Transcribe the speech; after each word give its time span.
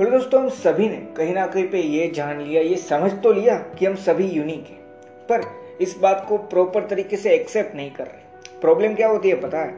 Hello 0.00 0.10
दोस्तों 0.10 0.40
हम 0.42 0.48
सभी 0.48 0.88
ने 0.88 0.96
कहीं 1.16 1.34
ना 1.34 1.46
कहीं 1.46 1.68
पे 1.68 1.80
ये 1.80 2.08
जान 2.08 2.40
लिया, 2.40 2.62
ये 2.62 2.76
समझ 2.76 3.12
तो 3.12 3.32
लिया 3.32 3.54
कि 3.56 3.86
हम 3.86 3.94
सभी 3.94 4.26
यूनिक 4.26 4.66
हैं। 4.66 4.78
पर 5.28 5.44
इस 5.80 5.96
बात 5.98 6.26
को 6.28 6.38
प्रॉपर 6.38 6.86
तरीके 6.86 7.16
से 7.16 7.30
एक्सेप्ट 7.30 7.76
नहीं 7.76 7.90
कर 7.90 8.04
रहे। 8.04 8.60
प्रॉब्लम 8.60 8.94
क्या 8.94 9.08
होती 9.08 9.28
है 9.28 9.40
पता 9.40 9.58
है? 9.58 9.72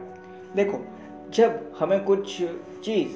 देखो, 0.55 0.79
जब 1.29 1.71
हमें 1.79 2.03
कुछ 2.03 2.37
चीज़ 2.85 3.15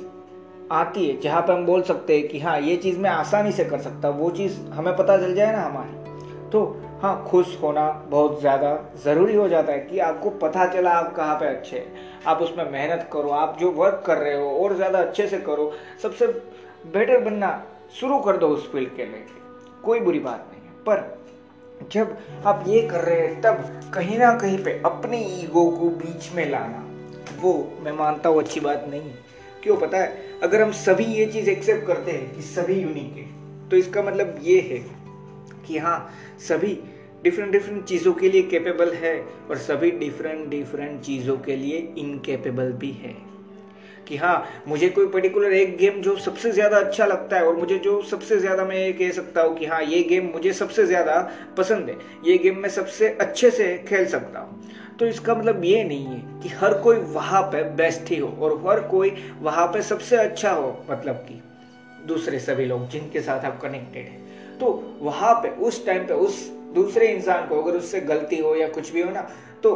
आती 0.71 1.07
है, 1.07 1.19
जहाँ 1.21 1.41
पे 1.41 1.53
हम 1.53 1.65
बोल 1.65 1.81
सकते 1.81 2.17
हैं 2.17 2.27
कि 2.27 2.39
हाँ 2.39 2.59
ये 2.61 2.77
चीज़ 2.77 2.99
मैं 2.99 3.09
आसानी 3.09 3.51
से 3.51 3.65
कर 3.65 3.79
सकता 3.79 4.09
वो 4.09 4.31
चीज़ 4.31 4.59
हमें 4.69 4.95
पता 4.97 5.17
चल 5.17 5.35
जाए 5.35 5.51
ना 5.51 5.61
हमारी। 5.61 6.49
तो 6.51 6.63
हाँ 7.01 7.23
खुश 7.27 7.57
होना 7.61 7.89
बहुत 8.09 8.39
ज़्यादा 8.39 8.73
ज़रूरी 9.03 9.35
हो 9.35 9.49
जाता 9.49 9.71
है 9.73 9.79
कि 9.79 9.99
आपको 9.99 10.29
पता 10.39 10.65
चला 10.65 10.91
आप 10.91 11.13
कहाँ 11.15 11.35
पे 11.35 11.45
अच्छे 11.45 11.77
हैं। 11.77 12.21
आप 12.27 12.41
उसमें 12.41 12.71
मेहनत 12.71 13.07
करो, 13.13 13.29
आप 13.29 13.57
जो 13.59 13.71
वर्क 13.71 14.03
कर 14.05 14.17
रहे 14.17 14.35
हो 14.35 14.49
और 14.57 14.75
ज़्यादा 14.75 14.99
अच्छे 14.99 15.27
से 15.27 15.37
करो, 15.37 15.71
सबसे 16.03 16.27
बेटर 16.85 17.19
बनना 17.19 17.49
शुरू 17.99 18.19
कर 18.19 18.37
दो 18.37 18.47
उस 18.47 18.71
फ़ील्ड 18.71 18.95
के 18.95 19.05
लिए। 19.05 19.25
कोई 19.83 19.99
बुरी 19.99 20.19
बात 20.19 20.47
नहीं 20.51 20.61
है। 20.61 20.73
पर 20.83 21.23
जब 21.91 22.17
आप 22.45 22.63
ये 22.67 22.81
कर 22.81 23.01
रहे 23.01 23.19
हैं, 23.19 23.41
तब 23.41 23.91
कहीं 23.93 24.17
ना 24.19 24.33
कहीं 24.37 24.63
पे 24.63 24.71
अपने 24.85 25.19
ईगो 25.41 25.69
को 25.71 25.89
बीच 25.89 26.31
में 26.33 26.49
लाना, 26.49 26.83
वो 27.41 27.53
मैं 27.81 27.91
मानता 27.91 28.29
हूँ 28.29 28.39
अच्छी 28.39 28.59
बात 28.59 28.85
नहीं 28.89 29.13
क्यों 29.63 29.77
पता 29.77 29.97
है? 29.97 30.39
अगर 30.43 30.61
हम 30.61 30.71
सभी 30.71 31.05
ये 31.05 31.25
चीज़ 31.25 31.49
एक्सेप्ट 31.49 31.85
करते 31.87 32.11
हैं 32.11 32.35
कि 32.35 32.41
सभी 32.41 32.73
यूनिक 32.73 33.17
है 33.17 33.69
तो 33.69 33.77
इसका 33.77 34.01
मतलब 34.01 34.39
ये 34.43 34.59
है 34.61 34.79
कि 35.67 35.77
हाँ 35.77 35.97
सभी 36.39 36.77
डिफरेंट 37.23 37.51
डिफरेंट 37.51 37.83
चीज़ों 37.85 38.13
के 38.13 38.29
लिए 38.29 38.41
कैपेबल 38.43 38.93
है 38.93 39.15
और 39.49 39.57
सभी 39.57 39.91
डिफरेंट 39.91 40.47
डिफरेंट 40.49 41.01
चीज़ों 41.01 41.37
के 41.37 41.55
लिए 41.55 41.77
इनकेपेबल 41.97 42.71
भी 42.73 42.91
है। 42.91 43.15
कि 44.07 44.17
हाँ 44.17 44.63
मुझे 44.67 44.89
कोई 44.89 45.07
पर्टिकुलर 45.07 45.53
एक 45.53 45.77
गेम 45.77 46.01
जो 46.01 46.15
सबसे 46.17 46.51
ज़्यादा 46.51 46.77
अच्छा 46.77 47.05
लगता 47.05 47.37
है 47.37 47.45
और 47.45 47.55
मुझे 47.55 47.77
जो 47.79 48.01
सबसे 48.01 48.37
ज़्यादा 48.39 48.65
मैं 48.65 48.77
ये 48.77 48.91
कह 48.93 49.11
सकता 49.11 49.41
हूँ 49.41 49.55
कि 49.57 49.65
हाँ 49.65 49.81
ये 49.83 50.01
गेम 50.03 50.29
मुझे 50.33 50.53
सबसे 50.53 50.85
ज़्यादा 50.85 51.17
पसंद 51.57 51.89
है। 51.89 51.97
ये 52.25 52.37
गेम 52.37 52.57
मैं 52.57 52.69
सबसे 52.69 53.09
अच्छे 53.21 53.51
से 53.51 53.77
खेल 53.87 54.05
सकता 54.05 54.39
हूँ। 54.39 54.61
तो 54.99 55.05
इसका 55.05 55.35
मतलब 55.35 55.63
ये 55.65 55.83
नहीं 55.83 56.05
है 56.05 56.41
कि 56.41 56.49
हर 56.49 56.73
कोई 56.73 56.97
वहाँ 56.97 57.41
पे 57.41 57.63
बेस्ट 57.75 58.11
ही 58.11 58.17
हो 58.17 58.27
और 58.41 58.61
हर 58.67 58.81
कोई 58.87 59.13
वहाँ 59.41 59.67
पे 59.67 59.81
सबसे 59.81 60.17
अच्छा 60.17 60.51
हो 60.51 60.85
मतलब 60.89 61.15
कि 61.29 61.41
दूसरे 62.07 62.39
सभी 62.39 62.65
लोग 62.65 62.87
जिनके 62.89 63.21
साथ 63.21 63.45
आप 63.45 63.59
कनेक्टेड 63.61 64.07
है। 64.07 64.57
तो 64.59 64.97
वहाँ 65.01 65.33
पे, 65.33 65.49
उस 65.49 65.85
टाइम 65.85 66.03
पे, 66.07 66.13
उस 66.13 66.47
दूसरे 66.73 67.07
इंसान 67.07 67.47
को 67.47 67.61
अगर 67.61 67.77
उससे 67.77 68.01
गलती 68.01 68.37
हो 68.37 68.55
या 68.55 68.67
कुछ 68.67 68.91
भी 68.91 69.01
हो 69.01 69.11
ना 69.11 69.21
तो 69.63 69.71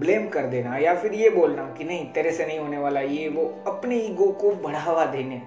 ब्लेम 0.00 0.28
कर 0.28 0.46
देना 0.46 0.76
या 0.78 0.94
फिर 0.94 1.12
ये 1.14 1.30
बोलना 1.30 1.62
कि 1.78 1.84
नहीं, 1.84 2.04
तेरे 2.12 2.32
से 2.32 2.46
नहीं 2.46 2.58
होने 2.58 2.78
वाला, 2.78 3.00
ये 3.00 3.28
वो 3.28 3.44
अपने 3.66 3.98
ईगो 3.98 4.30
को 4.32 4.50
बढ़ावा 4.56 5.04
देने 5.06 5.42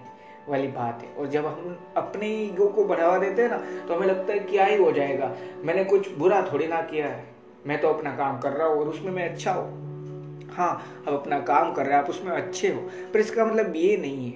वाली 0.49 0.67
बात 0.67 1.01
है। 1.03 1.13
और 1.13 1.27
जब 1.27 1.45
हम 1.45 1.77
अपने 1.97 2.27
ईगो 2.37 2.67
को 2.67 2.83
बढ़ावा 2.83 3.17
देते 3.17 3.41
हैं 3.41 3.49
ना 3.49 3.57
तो 3.87 3.95
हमें 3.95 4.07
लगता 4.07 4.33
है 4.33 4.39
क्या 4.39 4.65
ही 4.65 4.77
हो 4.77 4.91
जाएगा। 4.91 5.35
मैंने 5.63 5.83
कुछ 5.83 6.11
बुरा 6.11 6.41
थोड़ी 6.53 6.67
ना 6.67 6.81
किया 6.81 7.07
है। 7.07 7.23
मैं 7.67 7.81
तो 7.81 7.87
अपना 7.87 8.15
काम 8.15 8.39
कर 8.39 8.51
रहा 8.51 8.67
हूँ 8.67 8.79
और 8.79 8.87
उसमें 8.87 9.11
मैं 9.11 9.29
अच्छा 9.29 9.51
हूँ। 9.51 10.49
हाँ 10.51 11.03
अब 11.07 11.13
अपना 11.13 11.39
काम 11.39 11.73
कर 11.73 11.85
रहे 11.85 11.95
हैं, 11.95 12.03
आप 12.03 12.09
उसमें 12.09 12.31
अच्छे 12.31 12.69
हो। 12.69 12.81
पर 13.13 13.19
इसका 13.19 13.45
मतलब 13.45 13.75
ये 13.75 13.97
नहीं 13.97 14.25
है 14.25 14.31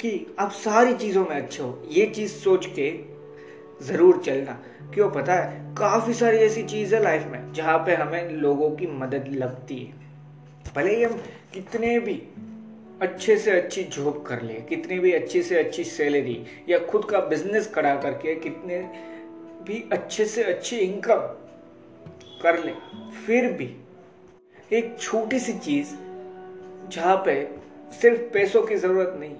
कि 0.00 0.34
आप 0.38 0.50
सारी 0.50 0.94
चीज़ों 0.94 1.24
में 1.24 1.36
अच्छे 1.36 1.62
हो। 1.62 1.82
ये 1.88 2.06
चीज़ 2.06 2.32
सोच 2.32 2.66
के 2.66 2.90
ज़रूर 3.82 4.22
चलना। 4.24 4.52
क्यों 4.94 5.10
पता 5.10 5.34
है, 5.34 5.60
काफ़ी 5.74 6.14
सारी 6.14 6.38
ऐसी 6.38 6.62
चीज़ 6.64 6.94
है 6.94 7.02
लाइफ 7.02 7.26
में, 7.26 7.52
जहाँ 7.52 7.78
पे 7.78 7.94
हमें 7.94 8.30
लोगों 8.30 8.70
की 8.76 8.86
मदद 8.88 9.28
लगती 9.32 9.76
है। 9.76 10.72
भले 10.74 10.94
ही 10.96 11.02
हम 11.04 11.20
कितने 11.54 11.98
भी 12.00 12.20
अच्छे 13.02 13.36
से 13.36 13.50
अच्छी 13.50 13.82
जॉब 13.84 14.22
कर 14.26 14.42
ले, 14.42 14.54
कितनी 14.68 14.98
भी 14.98 15.12
अच्छी 15.12 15.42
से 15.42 15.58
अच्छी 15.58 15.84
सैलरी 15.84 16.38
या 16.68 16.78
खुद 16.80 17.04
का 17.04 17.20
बिज़नेस 17.26 17.70
खड़ा 17.74 17.94
करके 17.96 18.34
कितने 18.40 18.78
भी 19.66 19.82
अच्छे 19.92 20.24
से 20.26 20.42
अच्छी 20.44 20.76
इनकम 20.78 21.20
कर 22.42 22.62
ले, 22.64 22.72
फिर 23.26 23.52
भी 23.52 23.70
एक 24.72 24.96
छोटी 25.00 25.38
सी 25.38 25.52
चीज़ 25.54 25.94
जहाँ 26.90 27.16
पे 27.26 27.34
सिर्फ़ 27.92 28.20
पैसों 28.32 28.62
की 28.62 28.76
ज़रूरत 28.76 29.16
नहीं 29.18 29.34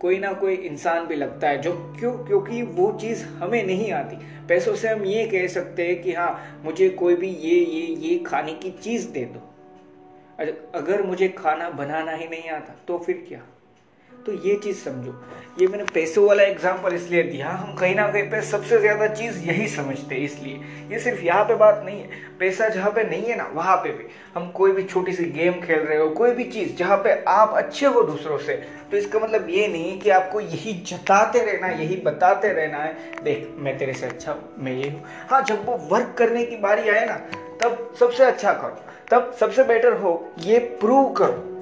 कोई 0.00 0.18
ना 0.18 0.32
कोई 0.32 0.54
इंसान 0.54 1.06
भी 1.06 1.14
लगता 1.14 1.48
है, 1.48 1.60
जो 1.62 1.72
क्यों, 1.98 2.12
क्योंकि 2.24 2.62
वो 2.62 2.90
चीज़ 2.92 3.24
हमें 3.24 3.64
नहीं 3.64 3.92
आती। 3.92 4.16
पैसों 4.46 4.74
से 4.74 4.88
हम 4.88 5.04
ये 5.04 5.26
कह 5.26 5.46
सकते 5.46 5.86
हैं 5.86 6.02
कि 6.02 6.12
हाँ 6.12 6.60
मुझे 6.64 6.88
कोई 6.90 7.14
भी 7.14 7.28
ये 7.28 7.58
ये 7.60 7.86
ये 8.08 8.18
खाने 8.18 8.52
की 8.54 8.70
चीज़ 8.70 9.08
दे 9.08 9.24
दो। 9.24 9.40
अगर 10.74 11.02
मुझे 11.02 11.28
खाना 11.28 11.70
बनाना 11.70 12.12
ही 12.12 12.28
नहीं 12.28 12.48
आता 12.50 12.74
तो 12.88 12.98
फिर 12.98 13.24
क्या? 13.28 13.42
तो 14.26 14.32
ये 14.32 14.54
चीज़ 14.56 14.76
समझो। 14.76 15.14
ये 15.60 15.66
मैंने 15.66 15.84
पैसों 15.84 16.26
वाला 16.26 16.42
एग्ज़ाम्पल 16.42 16.94
इसलिए 16.94 17.22
दिया। 17.22 17.48
हम 17.48 17.74
कहीं 17.74 17.94
ना 17.94 18.06
कहीं 18.12 18.22
पे 18.30 18.40
सबसे 18.42 18.78
ज़्यादा 18.80 19.06
चीज़ 19.06 19.38
यही 19.40 19.66
समझते 19.68 20.14
हैं 20.14 20.22
इसलिए। 20.22 20.60
ये 20.90 20.98
सिर्फ़ 20.98 21.22
यहाँ 21.22 21.44
पे 21.44 21.54
बात 21.54 21.82
नहीं 21.86 22.00
है। 22.00 22.24
पैसा 22.38 22.68
जहाँ 22.68 22.90
पे 22.90 23.04
नहीं 23.04 23.22
है 23.22 23.36
ना, 23.36 23.46
वहाँ 23.54 23.76
पे 23.76 23.90
भी। 23.90 24.04
हम 24.34 24.50
कोई 24.50 24.72
भी 24.72 24.84
छोटी 24.84 25.12
सी 25.12 25.24
गेम 25.24 25.52
खेल 25.60 25.78
रहे 25.78 25.98
हो, 25.98 26.08
कोई 26.10 26.32
भी 26.32 26.44
चीज़ 26.44 26.74
जहाँ 26.76 26.96
पे 26.96 27.12
आप 27.28 27.54
अच्छे 27.56 27.86
हो 27.86 28.02
दूसरों 28.02 28.38
से 28.38 28.54
तो 28.90 28.96
इसका 28.96 29.18
मतलब 29.18 29.48
ये 29.50 29.66
नहीं 29.68 29.98
कि 30.00 30.10
आपको 30.10 30.40
यही 30.40 30.72
जताते 30.86 31.40
रहना, 31.40 31.68
यही 31.68 31.96
बताते 31.96 32.48
रहना 32.48 32.78
है, 32.78 32.94
देख, 33.24 33.48
मैं 33.58 33.78
तेरे 33.78 33.94
से 33.94 34.06
अच्छा 34.06 34.36
मैं 34.58 34.72
ये 34.72 34.90
हूँ। 34.90 35.02
हाँ 35.30 35.42
जब 35.42 35.64
वो 35.66 35.76
वर्क 35.92 36.14
करने 36.18 36.44
की 36.44 36.56
बारी 36.56 36.88
आए 36.88 37.06
ना, 37.06 37.16
तब 37.62 37.94
सबसे 38.00 38.24
अच्छा 38.24 38.52
करो। 38.52 38.84
तब 39.10 39.32
सबसे 39.40 39.64
बेटर 39.64 39.92
हो, 39.92 40.32
ये 40.38 40.58
प्रूव 40.58 41.12
करो। 41.12 41.52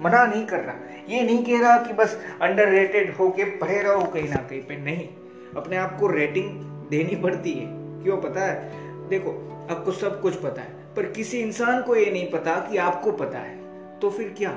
मना 0.00 0.24
नहीं 0.24 0.46
कर 0.46 0.60
रहा 0.60 0.74
ये 1.10 1.22
नहीं 1.22 1.44
कह 1.44 1.60
रहा 1.60 1.76
कि 1.76 1.92
बस 1.92 2.18
अंडर 2.42 2.68
रेटेड 2.68 3.14
होके 3.16 3.44
पढ़े 3.58 3.80
रहो 3.82 4.04
कहीं 4.04 4.28
ना 4.28 4.36
कहीं 4.36 4.62
पे, 4.62 4.76
नहीं। 4.76 5.08
अपने 5.56 5.76
आप 5.76 5.96
को 6.00 6.06
रेटिंग 6.06 6.50
देनी 6.90 7.16
पड़ती 7.16 7.52
है। 7.52 7.66
क्यों 8.02 8.16
पता 8.16 8.40
है? 8.40 9.08
देखो, 9.08 9.30
आपको 9.70 9.92
सब 9.92 10.20
कुछ 10.22 10.34
पता 10.34 10.62
है, 10.62 10.74
पर 10.96 11.06
किसी 11.12 11.38
इंसान 11.38 11.82
को 11.82 11.96
ये 11.96 12.10
नहीं 12.10 12.30
पता 12.30 12.54
कि 12.60 12.76
आपको 12.78 13.12
पता 13.12 13.38
है। 13.38 13.58
तो 14.00 14.10
फिर 14.10 14.34
क्या? 14.38 14.50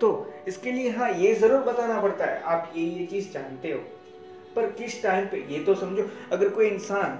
तो 0.00 0.08
इसके 0.48 0.72
लिए 0.72 0.90
हाँ 0.90 1.10
ये 1.10 1.34
ज़रूर 1.34 1.60
बताना 1.62 2.00
पड़ता 2.00 2.24
है, 2.24 2.40
आप 2.42 2.72
ये 2.76 2.84
ये 2.84 3.06
चीज़ 3.06 3.32
जानते 3.32 3.72
हो। 3.72 3.78
पर 4.56 4.70
किस 4.70 5.02
टाइम 5.02 5.26
पे? 5.26 5.44
ये 5.48 5.58
तो 5.58 5.74
समझो, 5.74 6.08
अगर 6.32 6.48
कोई 6.48 6.66
इंसान, 6.66 7.18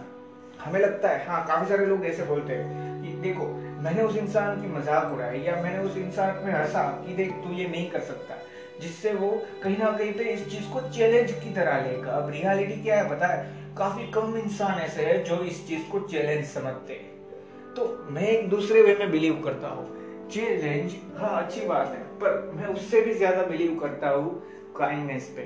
हमें 0.64 0.80
लगता 0.80 1.08
है 1.08 1.26
हाँ 1.26 1.44
काफ़ी 1.46 1.68
सारे 1.68 1.86
लोग 1.86 2.04
ऐसे 2.06 2.22
बोलते 2.22 2.52
हैं 2.52 3.20
देखो 3.22 3.44
मैंने 3.84 4.02
उस 4.02 4.16
इंसान 4.16 4.60
की 4.60 4.68
मज़ाक 4.68 5.12
उड़ाई 5.12 5.40
या 5.40 5.54
मैंने 5.56 5.78
उस 5.78 5.96
इंसान 5.96 6.44
में 6.44 6.52
हंसा 6.52 6.82
कि 7.06 7.14
देख 7.14 7.32
तू 7.42 7.52
ये 7.52 7.66
नहीं 7.68 7.88
कर 7.90 8.00
सकता, 8.02 8.36
जिससे 8.80 9.12
वो 9.14 9.30
कहीं 9.62 9.76
ना 9.78 9.90
कहीं 9.90 10.12
पे 10.12 10.24
इस 10.24 10.48
चीज़ 10.50 10.68
को 10.70 10.80
चैलेंज 10.88 11.32
की 11.34 11.50
तरह 11.54 11.82
लेगा। 11.82 12.12
अब 12.12 12.30
रियलिटी 12.30 12.80
क्या 12.82 12.96
है 12.96 13.08
पता 13.10 13.26
है? 13.26 13.52
काफ़ी 13.76 14.06
कम 14.12 14.36
इंसान 14.36 14.80
ऐसे 14.80 15.04
है 15.04 15.22
जो 15.24 15.42
इस 15.44 15.66
चीज़ 15.68 15.88
को 15.90 15.98
चैलेंज 16.00 16.44
समझते 16.46 16.92
हैं। 16.92 17.74
तो 17.74 17.86
मैं 18.10 18.22
एक 18.22 18.48
दूसरे 18.50 18.82
वे 18.82 18.94
में 18.94 19.10
बिलीव 19.10 19.40
करता 19.44 19.68
हूँ। 19.68 20.28
चैलेंज 20.28 20.94
हाँ 21.16 21.36
अच्छी 21.42 21.66
बात 21.66 21.86
है, 21.88 22.02
पर 22.18 22.50
मैं 22.54 22.66
उससे 22.66 23.00
भी 23.00 23.14
ज़्यादा 23.14 23.42
बिलीव 23.42 23.78
करता 23.80 24.08
हूँ 24.08 24.42
काइंडनेस 24.76 25.32
पे, 25.36 25.42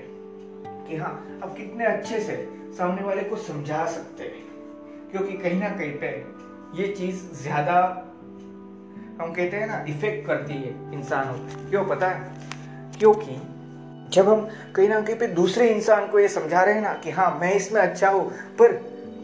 कि 0.87 0.97
हाँ 0.97 1.41
अब 1.43 1.57
कितने 1.57 1.85
अच्छे 1.87 2.21
से 2.21 2.37
सामने 2.79 3.03
वाले 3.03 3.23
को 3.23 3.37
समझा 3.37 3.85
सकते 3.87 4.25
हैं। 4.25 5.11
क्योंकि 5.11 5.37
कहीं 5.39 5.61
ना 5.61 5.69
कहीं 5.69 5.93
पे 5.93 6.17
ये 6.75 6.87
चीज़ 6.95 7.25
ज़्यादा 7.43 7.81
हम 9.21 9.33
कहते 9.33 9.57
हैं 9.57 9.67
ना 9.67 9.85
इफ़ेक्ट 9.89 10.27
करती 10.27 10.55
है 10.55 10.69
इंसानों 10.95 11.33
पर 11.35 11.71
क्यों 11.71 11.85
पता 11.85 12.07
है? 12.07 12.33
क्योंकि 12.99 13.37
जब 14.11 14.29
हम 14.29 14.49
कहीं 14.77 14.89
ना 14.89 15.01
कहीं 15.01 15.17
पे 15.17 15.27
दूसरे 15.27 15.69
इंसान 15.69 16.07
को 16.09 16.19
ये 16.19 16.29
समझा 16.29 16.63
रहे 16.63 16.75
हैं 16.75 16.83
ना 16.83 16.93
कि 16.95 17.11
हाँ 17.11 17.31
मैं 17.41 17.53
इसमें 17.55 17.81
अच्छा 17.81 18.11
हूँ, 18.11 18.29
पर 18.59 18.73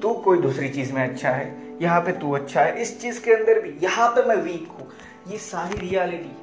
तू 0.03 0.13
कोई 0.15 0.39
दूसरी 0.39 0.69
चीज़ 0.69 0.93
में 0.93 1.03
अच्छा 1.03 1.31
है, 1.31 1.47
यहाँ 1.83 2.01
पे 2.01 2.13
तू 2.13 2.33
अच्छा 2.33 2.61
है, 2.61 2.83
इस 2.83 3.01
चीज़ 3.01 3.23
के 3.25 3.33
अंदर 3.33 3.61
भी, 3.61 3.79
यहाँ 3.83 4.09
पे 4.09 4.23
मैं 4.23 4.37
वीक 4.37 4.69
हूँ। 4.71 4.89
ये 5.29 5.39
सारी 5.39 5.79
रियलिटी 5.79 6.37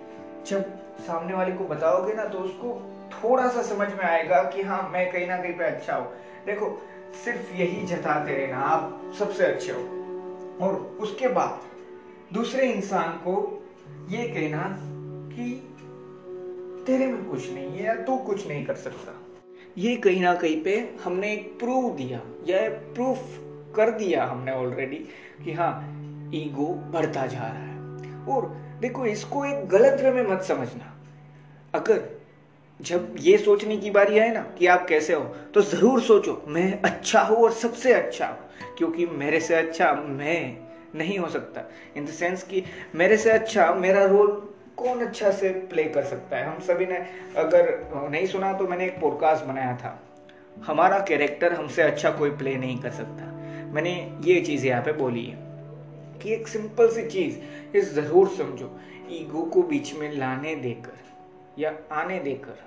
जब 0.49 0.63
सामने 1.07 1.33
वाले 1.33 1.51
को 1.51 1.63
बताओगे 1.63 2.13
ना 2.13 2.25
तो 2.25 2.37
उसको 2.37 2.79
थोड़ा 3.13 3.47
सा 3.47 3.61
समझ 3.63 3.87
में 3.89 4.03
आएगा 4.03 4.41
कि 4.43 4.61
हाँ 4.61 4.89
मैं 4.93 5.11
कहीं 5.11 5.27
ना 5.27 5.37
कहीं 5.37 5.53
पे 5.53 5.63
अच्छा 5.63 5.95
हूँ। 5.95 6.07
देखो, 6.45 6.69
सिर्फ़ 7.25 7.53
यही 7.55 7.85
जताते 7.85 8.35
रहना, 8.35 8.57
आप 8.57 9.13
सबसे 9.19 9.45
अच्छे 9.45 9.71
हो। 9.71 9.81
और 10.61 10.97
उसके 10.99 11.27
बाद 11.27 11.69
दूसरे 12.33 12.71
इंसान 12.71 13.09
को 13.17 13.33
ये 14.09 14.27
कहना 14.27 14.63
कि 15.33 15.51
तेरे 16.87 17.07
में 17.07 17.23
कुछ 17.25 17.49
नहीं 17.53 17.69
है 17.69 17.85
या 17.85 17.95
तू 17.95 18.17
कुछ 18.17 18.47
नहीं 18.47 18.65
कर 18.65 18.75
सकता। 18.75 19.13
ये 19.77 19.95
कहीं 19.95 20.21
ना 20.21 20.33
कहीं 20.35 20.61
पे 20.63 20.77
हमने 21.03 21.31
एक 21.33 21.51
प्रूव 21.59 21.89
दिया, 21.95 22.21
या 22.47 22.69
प्रूफ 22.93 23.19
कर 23.75 23.91
दिया 23.91 24.25
हमने 24.25 24.51
ऑलरेडी 24.51 24.97
कि 25.43 25.53
हाँ 25.53 25.73
ईगो 26.35 26.67
बढ़ता 26.93 27.25
जा 27.27 27.39
रहा 27.39 27.49
है। 27.49 28.25
और 28.27 28.47
देखो, 28.81 29.05
इसको 29.05 29.45
एक 29.45 29.67
गलत 29.67 30.01
वे 30.01 30.11
में 30.13 30.31
मत 30.31 30.41
समझना। 30.43 30.93
अगर 31.73 32.03
जब 32.79 33.15
ये 33.19 33.37
सोचने 33.37 33.77
की 33.77 33.91
बारी 33.91 34.19
आए 34.19 34.31
ना 34.33 34.41
कि 34.59 34.67
आप 34.67 34.87
कैसे 34.89 35.13
हो 35.13 35.23
तो 35.53 35.61
ज़रूर 35.61 36.01
सोचो, 36.01 36.41
मैं 36.47 36.81
अच्छा 36.81 37.21
हूँ 37.21 37.37
और 37.37 37.51
सबसे 37.53 37.93
अच्छा 37.93 38.27
हूँ, 38.27 38.75
क्योंकि 38.77 39.05
मेरे 39.07 39.39
से 39.39 39.55
अच्छा 39.55 39.93
मैं 39.93 40.70
नहीं 40.95 41.17
हो 41.19 41.29
सकता। 41.29 41.63
इन 41.97 42.05
द 42.05 42.09
सेंस 42.09 42.43
कि 42.43 42.63
मेरे 42.95 43.17
से 43.17 43.31
अच्छा 43.31 43.73
मेरा 43.75 44.05
रोल 44.05 44.31
कौन 44.77 45.05
अच्छा 45.05 45.31
से 45.31 45.49
प्ले 45.69 45.83
कर 45.85 46.03
सकता 46.03 46.37
है? 46.37 46.45
हम 46.45 46.59
सभी 46.59 46.85
ने 46.85 46.97
अगर 47.37 48.09
नहीं 48.11 48.25
सुना 48.27 48.53
तो 48.53 48.67
मैंने 48.67 48.85
एक 48.85 48.99
पॉडकास्ट 49.01 49.45
बनाया 49.45 49.75
था। 49.77 49.99
हमारा 50.65 50.99
कैरेक्टर 50.99 51.53
हमसे 51.53 51.81
अच्छा 51.81 52.09
कोई 52.11 52.29
प्ले 52.31 52.55
नहीं 52.55 52.77
कर 52.81 52.91
सकता। 52.91 53.31
मैंने 53.73 53.93
ये 54.23 54.39
चीज़ 54.41 54.65
यहाँ 54.67 54.83
पे 54.83 54.93
बोली 54.93 55.25
है 55.25 55.37
कि 56.21 56.33
एक 56.33 56.47
सिंपल 56.47 56.89
सी 56.89 57.05
चीज़, 57.07 57.37
ये 57.75 57.81
ज़रूर 57.81 58.27
समझो। 58.29 58.71
ईगो 59.11 59.41
को 59.43 59.61
बीच 59.63 59.93
में 59.95 60.11
लाने 60.17 60.55
देकर 60.55 60.99
या 61.59 61.73
आने 61.91 62.19
देकर 62.19 62.59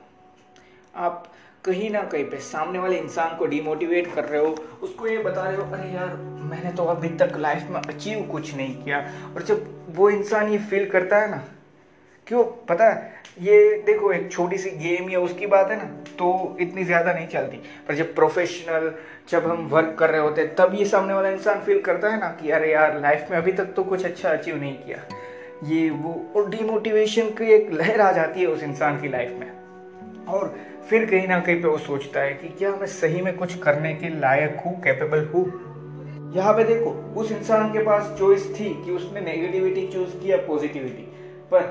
आप 0.94 1.26
कहीं 1.64 1.90
ना 1.90 2.02
कहीं 2.04 2.24
पे 2.24 2.38
सामने 2.42 2.78
वाले 2.78 2.96
इंसान 2.98 3.36
को 3.36 3.46
डिमोटिवेट 3.46 4.14
कर 4.14 4.24
रहे 4.24 4.40
हो, 4.40 4.54
उसको 4.82 5.06
ये 5.06 5.18
बता 5.18 5.42
रहे 5.42 5.56
हो, 5.56 5.62
अरे 5.64 5.88
यार 5.90 6.16
मैंने 6.44 6.72
तो 6.72 6.84
अभी 6.86 7.08
तक 7.16 7.36
लाइफ 7.38 7.68
में 7.70 7.80
अचीव 7.80 8.22
कुछ 8.22 8.54
नहीं 8.54 8.74
किया। 8.84 8.98
और 9.34 9.42
जब 9.42 9.66
वो 9.96 10.08
इंसान 10.10 10.48
ये 10.48 10.58
फील 10.60 10.88
करता 10.90 11.18
है 11.18 11.30
ना 11.30 11.42
क्यों 12.26 12.42
पता 12.68 12.88
है, 12.88 13.12
ये 13.40 13.82
देखो 13.86 14.12
एक 14.12 14.30
छोटी 14.32 14.58
सी 14.58 14.70
गेम 14.78 15.10
या 15.10 15.20
उसकी 15.20 15.46
बात 15.46 15.70
है 15.70 15.76
ना 15.76 15.84
तो 16.18 16.56
इतनी 16.60 16.84
ज़्यादा 16.84 17.12
नहीं 17.12 17.26
चलती। 17.28 17.56
पर 17.88 17.94
जब 17.94 18.14
प्रोफेशनल 18.14 18.92
जब 19.30 19.46
हम 19.46 19.66
वर्क 19.68 19.94
कर 19.98 20.10
रहे 20.10 20.20
होते 20.20 20.40
हैं, 20.40 20.54
तब 20.54 20.74
ये 20.74 20.84
सामने 20.84 21.14
वाला 21.14 21.28
इंसान 21.28 21.60
फील 21.60 21.80
करता 21.80 22.08
है 22.08 22.20
ना, 22.20 22.28
कि 22.32 22.50
अरे 22.50 22.72
यार 22.72 23.00
लाइफ 23.00 23.26
में 23.30 23.36
अभी 23.38 23.52
तक 23.52 23.72
तो 23.76 23.84
कुछ 23.84 24.04
अच्छा 24.04 24.30
अचीव 24.30 24.56
नहीं 24.56 24.74
किया। 24.76 24.98
ये 25.64 25.90
वो, 25.90 26.32
और 26.36 26.48
डिमोटिवेशन 26.50 27.28
की 27.30 27.52
एक 27.52 27.70
लहर 27.72 28.00
आ 28.00 28.10
जाती 28.12 28.40
है 28.40 28.46
उस 28.46 28.62
इंसान 28.62 29.00
की 29.00 29.08
लाइफ 29.08 29.36
में। 29.40 30.26
और 30.26 30.54
फिर 30.88 31.04
कहीं 31.06 31.28
ना 31.28 31.38
कहीं 31.40 31.62
पे 31.62 31.68
वो 31.68 31.78
सोचता 31.78 32.20
है 32.20 32.32
कि 32.34 32.48
क्या 32.48 32.70
मैं 32.70 32.86
सही 32.86 33.20
में 33.22 33.36
कुछ 33.36 33.58
करने 33.58 33.94
के 33.94 34.08
लायक 34.20 34.60
हूँ 34.66 34.80
कैपेबल 34.82 35.24
हूँ? 35.24 35.44
यहाँ 36.34 36.52
पे 36.54 36.64
देखो, 36.64 36.90
उस 37.20 37.30
इंसान 37.32 37.72
के 37.72 37.82
पास 37.84 38.16
चॉइस 38.18 38.48
थी 38.50 38.68
कि 38.84 38.90
उसने 38.90 39.20
नेगेटिविटी 39.20 39.86
चूज़ 39.88 40.16
किया 40.22 40.36
पॉजिटिविटी 40.46 41.02
पर 41.50 41.62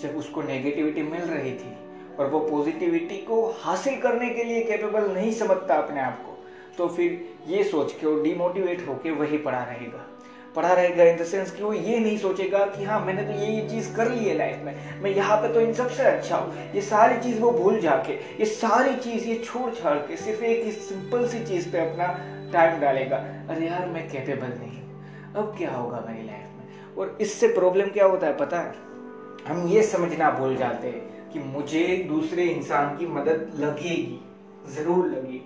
जब 0.00 0.16
उसको 0.16 0.42
नेगेटिविटी 0.42 1.02
मिल 1.02 1.22
रही 1.22 1.52
थी 1.52 1.74
और 2.18 2.26
वो 2.30 2.40
पॉजिटिविटी 2.40 3.16
को 3.28 3.44
हासिल 3.60 4.00
करने 4.00 4.28
के 4.30 4.44
लिए 4.44 4.62
कैपेबल 4.64 5.10
नहीं 5.10 5.32
समझता 5.32 5.74
अपने 5.74 6.00
आप 6.00 6.22
को 6.26 6.36
तो 6.78 6.88
फिर 6.88 7.20
ये 7.48 7.64
सोच 7.64 7.92
के 7.92 8.06
वो 8.06 8.22
डिमोटिवेट 8.22 8.86
होके 8.88 9.10
वही 9.10 9.38
पड़ा 9.38 9.62
रहेगा। 9.62 10.06
पढ़ा 10.56 10.72
रहेगा 10.72 11.04
इन 11.04 11.16
द 11.16 11.24
सेंस 11.24 11.50
कि 11.50 11.62
वो 11.62 11.72
ये 11.72 11.98
नहीं 11.98 12.16
सोचेगा 12.18 12.64
कि 12.66 12.84
हाँ 12.84 13.00
मैंने 13.06 13.22
तो 13.22 13.38
ये 13.40 13.46
ये 13.46 13.68
चीज़ 13.68 13.92
कर 13.96 14.10
ली 14.10 14.24
है 14.24 14.36
लाइफ 14.36 14.62
में। 14.64 15.02
मैं 15.02 15.10
यहाँ 15.10 15.36
पे 15.36 15.52
तो 15.54 15.60
इन 15.60 15.72
सबसे 15.74 16.02
अच्छा 16.02 16.36
हूँ। 16.36 16.54
ये 16.74 16.80
सारी 16.80 17.20
चीज़ 17.20 17.40
वो 17.40 17.50
भूल 17.52 17.78
जाके, 17.80 18.12
ये 18.12 18.44
सारी 18.44 18.94
चीज़ 18.96 19.28
ये 19.28 19.34
छोड़ 19.44 19.70
छाड़ 19.74 19.96
के 19.98 20.16
सिर्फ़ 20.16 20.42
एक 20.44 20.72
सिंपल 20.72 21.26
सी 21.28 21.44
चीज़ 21.44 21.70
पे 21.72 21.78
अपना 21.80 22.06
टाइम 22.52 22.80
डालेगा। 22.80 23.16
अरे 23.50 23.66
यार, 23.66 23.86
मैं 23.86 24.08
कैपेबल 24.10 24.58
नहीं 24.58 24.78
अब 25.36 25.54
क्या 25.58 25.70
होगा 25.70 26.04
मेरी 26.08 26.26
लाइफ 26.26 26.46
में? 26.56 26.96
और 26.98 27.16
इससे 27.20 27.48
प्रॉब्लम 27.48 27.88
क्या 27.88 28.06
होता 28.06 28.26
है, 28.26 28.36
पता 28.36 28.60
है? 28.60 28.74
हम 29.46 29.66
ये 29.68 29.82
समझना 29.82 30.30
भूल 30.30 30.56
जाते 30.56 30.88
हैं 30.88 31.30
कि 31.30 31.38
मुझे 31.38 31.86
दूसरे 32.08 32.44
इंसान 32.44 32.96
की 32.96 33.06
मदद 33.06 33.52
लगेगी, 33.58 34.20
ज़रूर 34.74 35.06
लगेगी। 35.06 35.42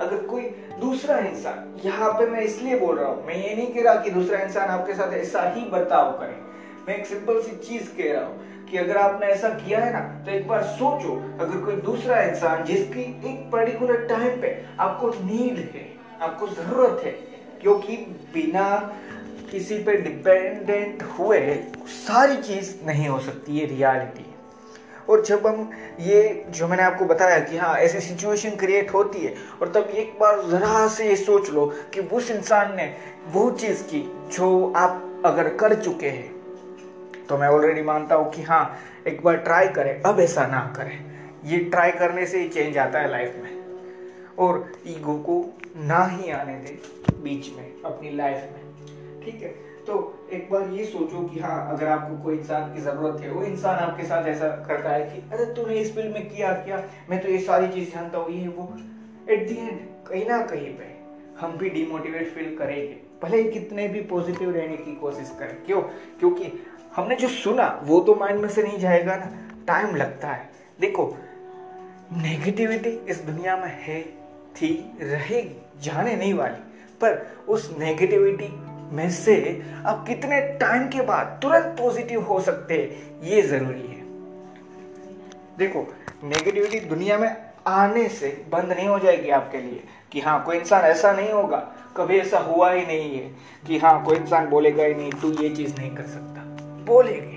अगर 0.00 0.24
कोई 0.26 0.42
दूसरा 0.80 1.18
इंसान, 1.18 1.74
यहाँ 1.84 2.10
पे 2.12 2.26
मैं 2.26 2.40
इसलिए 2.40 2.78
बोल 2.78 2.96
रहा 2.98 3.08
हूँ, 3.08 3.26
मैं 3.26 3.34
ये 3.36 3.54
नहीं 3.56 3.72
कह 3.74 3.82
रहा 3.82 3.94
कि 3.94 4.10
दूसरा 4.10 4.38
इंसान 4.38 4.68
आपके 4.68 4.94
साथ 4.94 5.12
ऐसा 5.12 5.42
ही 5.50 5.64
बर्ताव 5.70 6.10
करे। 6.12 6.36
मैं 6.88 6.96
एक 6.96 7.06
सिंपल 7.06 7.40
सी 7.40 7.56
चीज़ 7.58 7.88
कह 7.98 8.12
रहा 8.12 8.24
हूँ 8.24 8.66
कि 8.66 8.76
अगर 8.78 8.96
आपने 8.96 9.26
ऐसा 9.26 9.48
किया 9.48 9.80
है 9.80 9.92
ना 9.92 10.00
तो 10.24 10.30
एक 10.30 10.46
बार 10.48 10.62
सोचो, 10.62 11.14
अगर 11.40 11.64
कोई 11.64 11.76
दूसरा 11.82 12.22
इंसान 12.22 12.64
जिसकी 12.64 13.02
एक 13.30 13.48
पर्टिकुलर 13.52 14.06
टाइम 14.06 14.40
पे 14.40 14.56
आपको 14.80 15.08
नीड 15.08 15.58
है 15.74 15.86
आपको 16.24 16.48
ज़रूरत 16.48 17.00
है, 17.04 17.10
क्योंकि 17.62 17.96
बिना 18.34 18.68
किसी 19.50 19.78
पे 19.84 19.96
डिपेंडेंट 19.98 21.02
हुए 21.18 21.40
सारी 21.86 22.36
चीज़ 22.38 22.74
नहीं 22.86 23.08
हो 23.08 23.18
सकती, 23.20 23.52
ये 23.52 23.66
रियलिटी 23.66 24.30
और 25.08 25.24
जब 25.24 25.46
हम 25.46 25.70
ये 26.00 26.44
जो 26.50 26.68
मैंने 26.68 26.82
आपको 26.82 27.04
बताया 27.04 27.38
कि 27.40 27.56
हाँ 27.56 27.74
ऐसी 27.78 28.00
सिचुएशन 28.00 28.56
क्रिएट 28.56 28.92
होती 28.94 29.18
है, 29.18 29.34
और 29.62 29.72
तब 29.72 29.90
एक 29.94 30.16
बार 30.20 30.40
ज़रा 30.48 30.86
से 30.88 31.08
ये 31.08 31.16
सोच 31.16 31.50
लो 31.50 31.66
कि 31.94 32.00
उस 32.12 32.30
इंसान 32.30 32.74
ने 32.76 32.86
वो 33.32 33.50
चीज़ 33.52 33.82
की 33.84 34.00
जो 34.32 34.72
आप 34.76 35.22
अगर 35.26 35.48
कर 35.56 35.74
चुके 35.82 36.08
हैं 36.08 36.32
तो 37.28 37.36
मैं 37.38 37.48
ऑलरेडी 37.48 37.82
मानता 37.82 38.14
हूँ 38.14 38.30
कि 38.32 38.42
हाँ 38.42 38.64
एक 39.06 39.22
बार 39.24 39.36
ट्राई 39.38 39.68
करें, 39.68 40.00
अब 40.02 40.20
ऐसा 40.20 40.46
ना 40.46 40.60
करें। 40.76 40.98
ये 41.44 41.58
ट्राई 41.66 41.90
करने 41.92 42.26
से 42.26 42.40
ही 42.40 42.48
चेंज 42.48 42.78
आता 42.78 42.98
है 42.98 43.10
लाइफ 43.10 43.36
में। 43.42 43.53
और 44.38 44.72
ईगो 44.86 45.18
को 45.18 45.62
ना 45.76 46.06
ही 46.06 46.30
आने 46.30 46.54
दे 46.54 46.78
बीच 47.22 47.56
में, 47.56 47.82
अपनी 47.84 48.10
लाइफ 48.10 48.36
में। 48.36 48.74
ठीक 49.24 49.42
है? 49.42 49.48
तो 49.86 50.26
एक 50.32 50.50
बार 50.50 50.68
ये 50.68 50.84
सोचो 50.84 51.28
कि 51.28 51.40
हाँ 51.40 51.70
अगर 51.70 51.86
आपको 51.86 52.22
कोई 52.22 52.38
इंसान 52.38 52.74
की 52.74 52.80
ज़रूरत 52.80 53.20
है, 53.20 53.30
वो 53.30 53.42
इंसान 53.42 53.76
आपके 53.76 54.02
साथ 54.02 54.24
ऐसा 54.24 54.48
करता 54.48 54.90
है 54.90 55.02
कि, 55.02 55.30
अरे, 55.32 55.44
तूने 55.44 55.74
इस 55.74 55.94
फ़ील्ड 55.94 56.12
में 56.12 56.28
किया, 56.28 56.52
क्या, 56.52 56.88
मैं 57.10 57.22
तो 57.22 57.28
ये 57.28 57.38
सारी 57.38 57.68
चीज़ 57.68 57.94
जानता 57.94 58.18
हूँ, 58.18 58.30
ये 58.30 58.48
वो। 58.48 58.74
एट 59.30 59.48
दी 59.48 59.54
एंड 59.54 59.80
कहीं 60.08 60.26
ना 60.26 60.46
कहीं 60.46 60.78
पे 60.78 60.94
हम 61.40 61.52
भी 61.56 61.70
डिमोटिवेट 61.70 62.28
फील 62.28 62.56
करेंगे। 62.56 63.00
भले 63.22 63.44
कितने 63.44 63.88
भी 63.88 64.00
पॉजिटिव 64.00 64.50
रहने 64.50 64.76
की 64.76 64.96
कोशिश 64.96 65.36
करें। 65.38 65.64
क्यों? 65.64 65.82
क्योंकि 66.18 66.66
हमने 66.96 67.16
जो 67.16 67.28
सुना, 67.28 67.80
वो 67.84 68.00
तो 68.00 68.14
माइंड 68.14 68.40
में 68.40 68.48
से 68.48 68.62
नहीं 68.62 68.78
जाएगा 68.78 69.16
ना। 69.16 69.50
टाइम 69.66 69.96
लगता 69.96 70.28
है। 70.28 70.50
देखो 70.80 71.16
नेगेटिविटी 72.12 72.88
इस 72.88 73.18
दुनिया 73.18 73.56
में 73.56 73.82
है 73.82 74.23
थी, 74.56 74.98
रहेगी, 75.02 75.56
जाने 75.82 76.16
नहीं 76.16 76.34
वाली। 76.34 76.62
पर 77.00 77.26
उस 77.48 77.70
नेगेटिविटी 77.78 78.48
में 78.96 79.10
से 79.10 79.62
आप 79.86 80.04
कितने 80.08 80.40
टाइम 80.60 80.88
के 80.88 81.02
बाद 81.02 81.38
तुरंत 81.42 81.76
पॉजिटिव 81.78 82.22
हो 82.22 82.40
सकते 82.40 82.74
हैं 82.74 83.22
ये 83.22 83.42
ज़रूरी 83.42 83.86
है। 83.88 84.02
देखो 85.58 85.86
नेगेटिविटी 86.24 86.80
दुनिया 86.80 87.18
में 87.18 87.36
आने 87.66 88.08
से 88.08 88.28
बंद 88.52 88.72
नहीं 88.72 88.88
हो 88.88 88.98
जाएगी 88.98 89.30
आपके 89.30 89.58
लिए 89.58 89.82
कि 90.12 90.20
हाँ 90.20 90.42
कोई 90.44 90.56
इंसान 90.56 90.84
ऐसा 90.84 91.12
नहीं 91.12 91.30
होगा, 91.30 91.58
कभी 91.96 92.18
ऐसा 92.18 92.38
हुआ 92.38 92.70
ही 92.72 92.86
नहीं 92.86 93.18
है 93.18 93.34
कि 93.66 93.78
हाँ 93.78 94.04
कोई 94.04 94.16
इंसान 94.16 94.46
बोलेगा 94.46 94.84
ही 94.84 94.94
नहीं, 94.94 95.10
तू 95.12 95.32
ये 95.32 95.48
चीज़ 95.48 95.74
नहीं 95.80 95.90
कर 95.96 96.02
सकता। 96.02 96.42
बोलेंगे। 96.84 97.36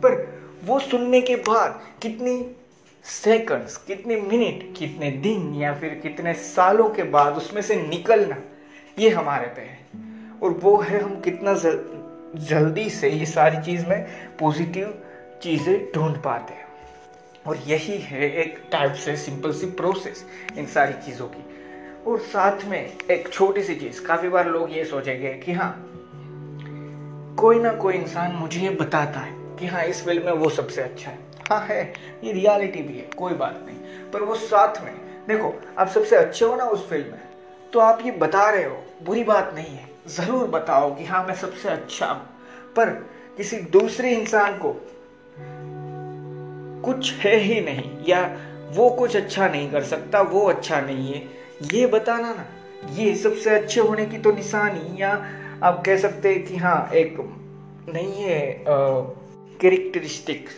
पर 0.00 0.40
वो 0.64 0.78
सुनने 0.80 1.20
के 1.20 1.36
बाद 1.36 1.80
कितनी 2.02 2.36
सेकंड्स 3.04 3.76
कितने 3.76 4.16
मिनट 4.16 4.78
कितने 4.78 5.10
दिन 5.10 5.54
या 5.54 5.74
फिर 5.74 5.94
कितने 5.94 6.34
सालों 6.34 6.88
के 6.88 7.02
बाद 7.02 7.34
उसमें 7.34 7.62
से 7.62 7.76
निकलना 7.76 8.36
ये 8.98 9.08
हमारे 9.10 9.46
पे 9.46 9.62
है। 9.62 9.78
और 10.42 10.50
वो 10.50 10.76
है 10.76 11.00
हम 11.00 11.20
कितना 11.20 11.54
जल, 11.54 11.84
जल्दी 12.34 12.90
से 12.90 13.10
ये 13.10 13.26
सारी 13.26 13.62
चीज़ 13.62 13.86
में 13.86 14.06
पॉजिटिव 14.38 15.02
चीज़ें 15.42 15.92
ढूंढ 15.94 16.16
पाते 16.16 16.54
हैं। 16.54 16.66
और 17.46 17.56
यही 17.56 17.98
है 17.98 18.30
एक 18.30 18.62
टाइप 18.72 18.92
से 18.92 19.16
सिंपल 19.16 19.52
सी 19.52 19.66
प्रोसेस 19.66 20.24
इन 20.58 20.66
सारी 20.66 20.92
चीज़ों 20.92 21.26
की। 21.26 21.44
और 22.06 22.18
साथ 22.18 22.64
में 22.64 22.98
एक 23.10 23.28
छोटी 23.32 23.62
सी 23.62 23.74
चीज़ 23.74 24.04
काफ़ी 24.04 24.28
बार 24.28 24.48
लोग 24.48 24.72
ये 24.72 24.84
सोचेंगे 24.84 25.34
कि 25.34 25.52
हाँ 25.52 25.88
कोई 27.38 27.60
ना 27.60 27.72
कोई 27.72 27.94
इंसान 27.94 28.32
मुझे 28.32 28.60
ये 28.60 28.70
बताता 28.70 29.20
है 29.20 29.56
कि 29.56 29.66
हाँ 29.66 29.84
इस 29.84 30.04
फ़िल्म 30.04 30.24
में 30.24 30.32
वो 30.32 30.50
सबसे 30.50 30.82
अच्छा 30.82 31.10
है। 31.10 31.31
हाँ 31.50 31.60
है। 31.60 31.82
ये 32.24 32.32
रियलिटी 32.32 32.82
भी 32.82 32.96
है, 32.96 33.08
कोई 33.18 33.34
बात 33.34 33.62
नहीं। 33.66 34.10
पर 34.10 34.22
वो 34.22 34.34
साथ 34.36 34.82
में, 34.84 34.94
देखो, 35.28 35.54
आप 35.78 35.88
सबसे 35.88 36.16
अच्छे 36.16 36.44
हो 36.44 36.54
ना 36.56 36.64
उस 36.66 36.88
फ़िल्म 36.88 37.06
में 37.06 37.20
तो 37.72 37.80
आप 37.80 37.98
ये 38.04 38.10
बता 38.12 38.48
रहे 38.50 38.64
हो, 38.64 38.76
बुरी 39.02 39.22
बात 39.24 39.52
नहीं 39.54 39.76
है। 39.76 39.88
ज़रूर 40.08 40.48
बताओ 40.48 40.94
कि 40.94 41.04
हाँ 41.04 41.24
मैं 41.26 41.34
सबसे 41.34 41.68
अच्छा 41.68 42.06
हूँ। 42.06 42.74
पर 42.76 42.90
किसी 43.36 43.56
दूसरे 43.72 44.10
इंसान 44.12 44.58
को 44.58 44.74
कुछ 46.84 47.12
है 47.14 47.36
ही 47.36 47.60
नहीं, 47.60 47.90
या 48.08 48.22
वो 48.70 48.88
कुछ 48.90 49.16
अच्छा 49.16 49.48
नहीं 49.48 49.70
कर 49.70 49.82
सकता, 49.84 50.20
वो 50.22 50.44
अच्छा 50.46 50.80
नहीं 50.80 51.12
है। 51.12 51.22
ये 51.74 51.86
बताना 51.86 52.32
ना, 52.34 52.46
ये 52.94 53.14
सबसे 53.14 53.50
अच्छे 53.50 53.80
होने 53.80 54.06
की 54.06 54.18
तो 54.18 54.32
निशानी, 54.32 55.00
या 55.02 55.10
आप 55.62 55.82
कह 55.86 55.96
सकते 55.98 56.28
हैं 56.28 56.44
कि 56.44 56.56
हाँ 56.56 56.90
एक 56.94 57.16
नहीं 57.88 58.22
है 58.22 58.64
कैरेक्टरिस्टिक्स 58.68 60.52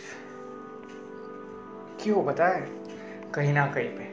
क्यों 2.05 2.25
बताए? 2.25 2.61
कहीं 3.33 3.53
ना 3.53 3.65
कहीं 3.67 3.89
पे। 3.89 4.03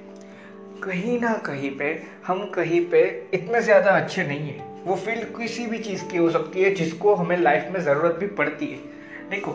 कहीं 0.83 1.19
ना 1.21 1.33
कहीं 1.47 1.71
पे 1.79 1.91
हम 2.27 2.45
कहीं 2.51 2.81
पे 2.91 3.03
इतने 3.35 3.61
ज़्यादा 3.61 3.91
अच्छे 3.91 4.23
नहीं 4.25 4.49
है। 4.49 4.65
वो 4.85 4.95
फ़ील्ड 4.97 5.25
किसी 5.37 5.67
भी 5.67 5.79
चीज़ 5.79 6.05
की 6.05 6.17
हो 6.17 6.31
सकती 6.31 6.63
है, 6.63 6.75
जिसको 6.75 7.15
हमें 7.15 7.37
लाइफ 7.37 7.69
में 7.73 7.81
ज़रूरत 7.81 8.15
भी 8.15 8.27
पड़ती 8.35 8.67
है। 8.67 8.79
देखो, 9.31 9.55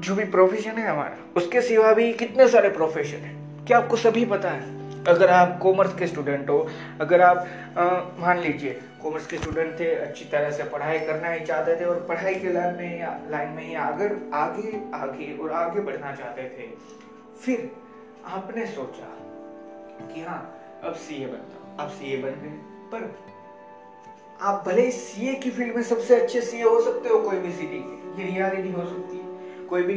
जो 0.00 0.14
भी 0.14 0.24
प्रोफेशन 0.24 0.70
है 0.70 0.86
हमारा, 0.88 1.16
उसके 1.36 1.60
सिवा 1.62 1.92
भी 1.92 2.12
कितने 2.12 2.48
सारे 2.48 2.68
प्रोफेशन 2.68 3.16
है। 3.16 3.34
क्या 3.66 3.78
आपको 3.78 3.96
सभी 3.96 4.24
पता 4.26 4.50
है? 4.50 4.70
अगर 5.04 5.30
आप 5.30 5.58
कॉमर्स 5.62 5.94
के 5.98 6.06
स्टूडेंट 6.06 6.50
हो, 6.50 6.58
अगर 7.00 7.20
आप 7.20 8.16
मान 8.20 8.38
लीजिए 8.38 8.80
कॉमर्स 9.02 9.26
के 9.26 9.36
स्टूडेंट 9.36 9.78
थे, 9.80 9.94
अच्छी 9.94 10.24
तरह 10.24 10.50
से 10.50 10.64
पढ़ाई 10.64 10.98
करना 10.98 11.28
ही 11.28 11.40
चाहते 11.40 11.80
थे 11.80 11.84
और 11.84 12.04
पढ़ाई 12.08 12.34
के 12.34 12.52
लाइन 12.52 12.74
में 12.74 13.30
लाइन 13.30 13.48
में 13.48 13.66
ही 13.66 13.74
अगर 13.74 14.16
आगे 14.34 14.80
आगे 14.94 15.36
और 15.38 15.52
आगे 15.52 15.80
बढ़ना 15.80 16.14
चाहते 16.14 16.42
थे 16.42 16.70
फिर 17.44 17.70
आपने 18.26 18.66
सोचा 18.66 19.06
कि 20.06 20.20
हाँ 20.20 20.40
अब 20.84 20.94
सीए 20.96 21.26
बनता। 21.26 21.82
आप 21.82 21.90
सीए 21.90 22.16
बन 22.16 22.30
गए। 22.42 22.58
पर 22.92 23.14
आप 24.40 24.64
भले 24.66 24.82
ही 24.82 24.92
सीए 24.92 25.34
की 25.34 25.50
फ़ील्ड 25.50 25.76
में 25.76 25.82
सबसे 25.82 26.20
अच्छे 26.20 26.40
सीए 26.40 26.62
हो 26.62 26.80
सकते 26.80 27.08
हो, 27.08 27.18
कोई 27.22 27.38
भी 27.38 27.52
सिटी 27.52 27.78
के। 27.78 28.22
ये 28.22 28.28
रियलिटी 28.28 28.72
हो 28.72 28.84
सकती 28.86 29.16
है। 29.16 29.66
कोई 29.66 29.82
भी 29.82 29.94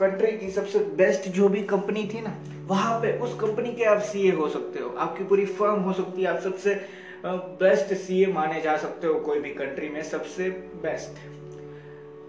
कंट्री 0.00 0.36
की 0.38 0.50
सबसे 0.50 0.78
बेस्ट 0.98 1.28
जो 1.30 1.48
भी 1.48 1.62
कंपनी 1.64 2.08
थी 2.14 2.20
ना, 2.20 2.34
वहाँ 2.66 3.00
पे 3.00 3.18
उस 3.18 3.34
कंपनी 3.40 3.72
के 3.72 3.84
आप 3.84 4.00
सीए 4.02 4.30
हो 4.32 4.48
सकते 4.48 4.82
हो। 4.82 4.94
आपकी 4.98 5.24
पूरी 5.24 5.44
फर्म 5.46 5.80
हो 5.80 5.92
सकती 5.92 6.22
है। 6.22 6.28
आप 6.28 6.40
सबसे 6.42 6.74
बेस्ट 7.26 7.94
सीए 7.96 8.26
माने 8.32 8.60
जा 8.60 8.76
सकते 8.76 9.06
हो, 9.06 9.14
कोई 9.20 9.40
भी 9.40 9.50
कंट्री 9.54 9.88
में 9.88 10.02
सबसे 10.02 10.48
बेस्ट 10.82 11.18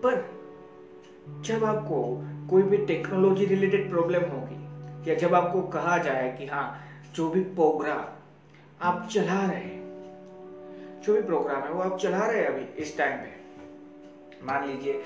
पर 0.04 0.26
जब 1.46 1.64
आपको 1.66 2.02
कोई 2.50 2.64
भी 2.64 2.78
टेक्नोलॉजी 2.86 3.46
रिलेटेड 3.46 3.90
प्रॉब्लम 3.90 4.24
होगी 4.32 5.10
या 5.10 5.16
जब 5.16 5.34
आपको 5.36 5.62
कहा 5.62 5.98
जाए 5.98 6.30
कि 6.38 6.46
हाँ 6.46 6.66
जो 7.16 7.30
भी 7.30 7.42
प्रोग्राम 7.42 8.06
आप 8.82 9.08
चला 9.12 9.42
रहे 9.42 9.60
हैं 9.60 11.02
जो 11.02 11.14
भी 11.14 11.22
प्रोग्राम 11.22 11.62
है 11.64 11.72
वो 11.72 11.82
आप 11.82 11.98
चला 12.00 12.26
रहे 12.26 12.42
हैं 12.42 12.48
अभी 12.48 12.82
इस 12.82 12.98
टाइम 12.98 13.18
पे। 13.18 13.38
मान 14.46 14.68
लीजिए 14.68 15.02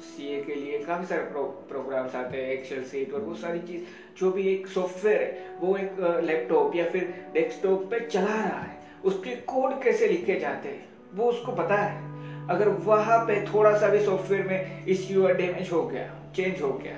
सीए 0.00 0.40
के 0.40 0.54
लिए 0.54 0.78
काफ़ी 0.78 1.06
सारे 1.06 1.22
प्रो, 1.22 1.42
प्रोग्राम्स 1.42 2.14
आते 2.14 2.36
हैं 2.36 2.50
एक्सेल 2.50 2.82
सीट 2.84 3.12
और 3.12 3.20
वो 3.20 3.34
सारी 3.34 3.58
चीज़ 3.58 3.82
जो 4.18 4.30
भी 4.30 4.42
एक 4.48 4.66
सॉफ्टवेयर 4.66 5.22
है 5.22 5.58
वो 5.60 5.76
एक 5.76 6.20
लैपटॉप 6.24 6.74
या 6.76 6.88
फिर 6.90 7.30
डेस्कटॉप 7.34 7.86
पे 7.90 8.00
चला 8.00 8.26
रहा 8.26 8.60
है 8.60 8.78
उसके 9.04 9.34
कोड 9.46 9.80
कैसे 9.82 10.08
लिखे 10.08 10.38
जाते 10.40 10.68
हैं 10.68 10.88
वो 11.14 11.28
उसको 11.28 11.52
पता 11.52 11.76
है। 11.76 12.15
अगर 12.50 12.68
वहाँ 12.68 13.18
पे 13.26 13.44
थोड़ा 13.54 13.78
सा 13.78 13.88
भी 13.88 14.00
सॉफ्टवेयर 14.00 14.46
में 14.46 14.86
इश्यू 14.86 15.28
या 15.28 15.34
डैमेज 15.34 15.72
हो 15.72 15.82
गया 15.86 16.10
चेंज 16.36 16.62
हो 16.62 16.72
गया 16.72 16.96